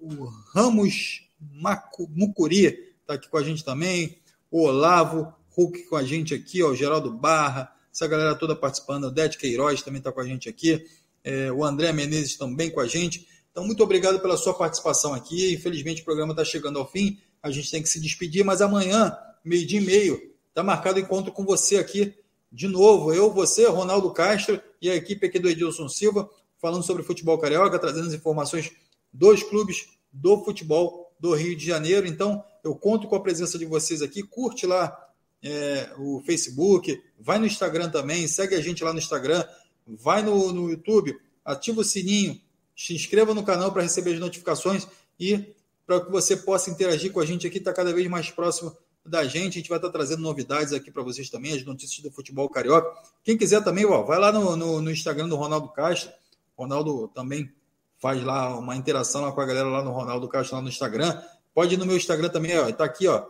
[0.00, 0.24] o
[0.54, 4.18] Ramos Macu, Mucuri está aqui com a gente também.
[4.50, 9.04] O Olavo Hulk com a gente aqui, ó, o Geraldo Barra, essa galera toda participando.
[9.04, 10.84] O Dete Queiroz também está com a gente aqui.
[11.22, 13.26] É, o André Menezes também com a gente.
[13.50, 15.52] Então, muito obrigado pela sua participação aqui.
[15.52, 17.18] Infelizmente, o programa está chegando ao fim.
[17.42, 21.44] A gente tem que se despedir, mas amanhã, meio-dia e meio, Está marcado encontro com
[21.44, 22.14] você aqui
[22.50, 23.14] de novo.
[23.14, 26.28] Eu, você, Ronaldo Castro e a equipe aqui do Edilson Silva,
[26.58, 28.70] falando sobre futebol carioca, trazendo as informações
[29.12, 32.06] dos clubes do futebol do Rio de Janeiro.
[32.06, 34.22] Então, eu conto com a presença de vocês aqui.
[34.22, 35.08] Curte lá
[35.42, 39.44] é, o Facebook, vai no Instagram também, segue a gente lá no Instagram,
[39.86, 42.40] vai no, no YouTube, ativa o sininho,
[42.76, 44.86] se inscreva no canal para receber as notificações
[45.18, 45.54] e
[45.86, 48.76] para que você possa interagir com a gente aqui, está cada vez mais próximo
[49.10, 49.58] da gente.
[49.58, 52.90] A gente vai estar trazendo novidades aqui para vocês também, as notícias do futebol carioca.
[53.22, 56.10] Quem quiser também, ó, vai lá no, no, no Instagram do Ronaldo Castro.
[56.56, 57.50] Ronaldo também
[57.98, 61.20] faz lá uma interação lá com a galera lá no Ronaldo Castro, lá no Instagram.
[61.52, 62.70] Pode ir no meu Instagram também, ó.
[62.72, 63.24] Tá aqui, ó.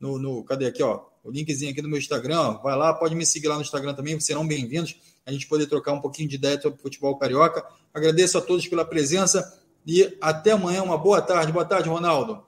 [0.00, 1.04] no, no, cadê aqui, ó?
[1.22, 3.94] O linkzinho aqui no meu Instagram, ó, vai lá, pode me seguir lá no Instagram
[3.94, 4.94] também, serão bem-vindos.
[5.26, 7.66] A gente poder trocar um pouquinho de ideia sobre futebol carioca.
[7.92, 10.84] Agradeço a todos pela presença e até amanhã.
[10.84, 11.50] Uma boa tarde.
[11.50, 12.45] Boa tarde, Ronaldo.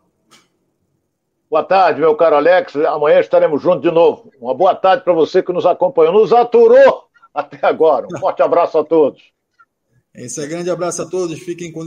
[1.50, 2.76] Boa tarde, meu caro Alex.
[2.76, 4.30] Amanhã estaremos juntos de novo.
[4.38, 8.06] Uma boa tarde para você que nos acompanhou, nos aturou até agora.
[8.12, 9.22] Um forte abraço a todos.
[10.14, 11.38] É isso aí, grande abraço a todos.
[11.38, 11.84] Fiquem com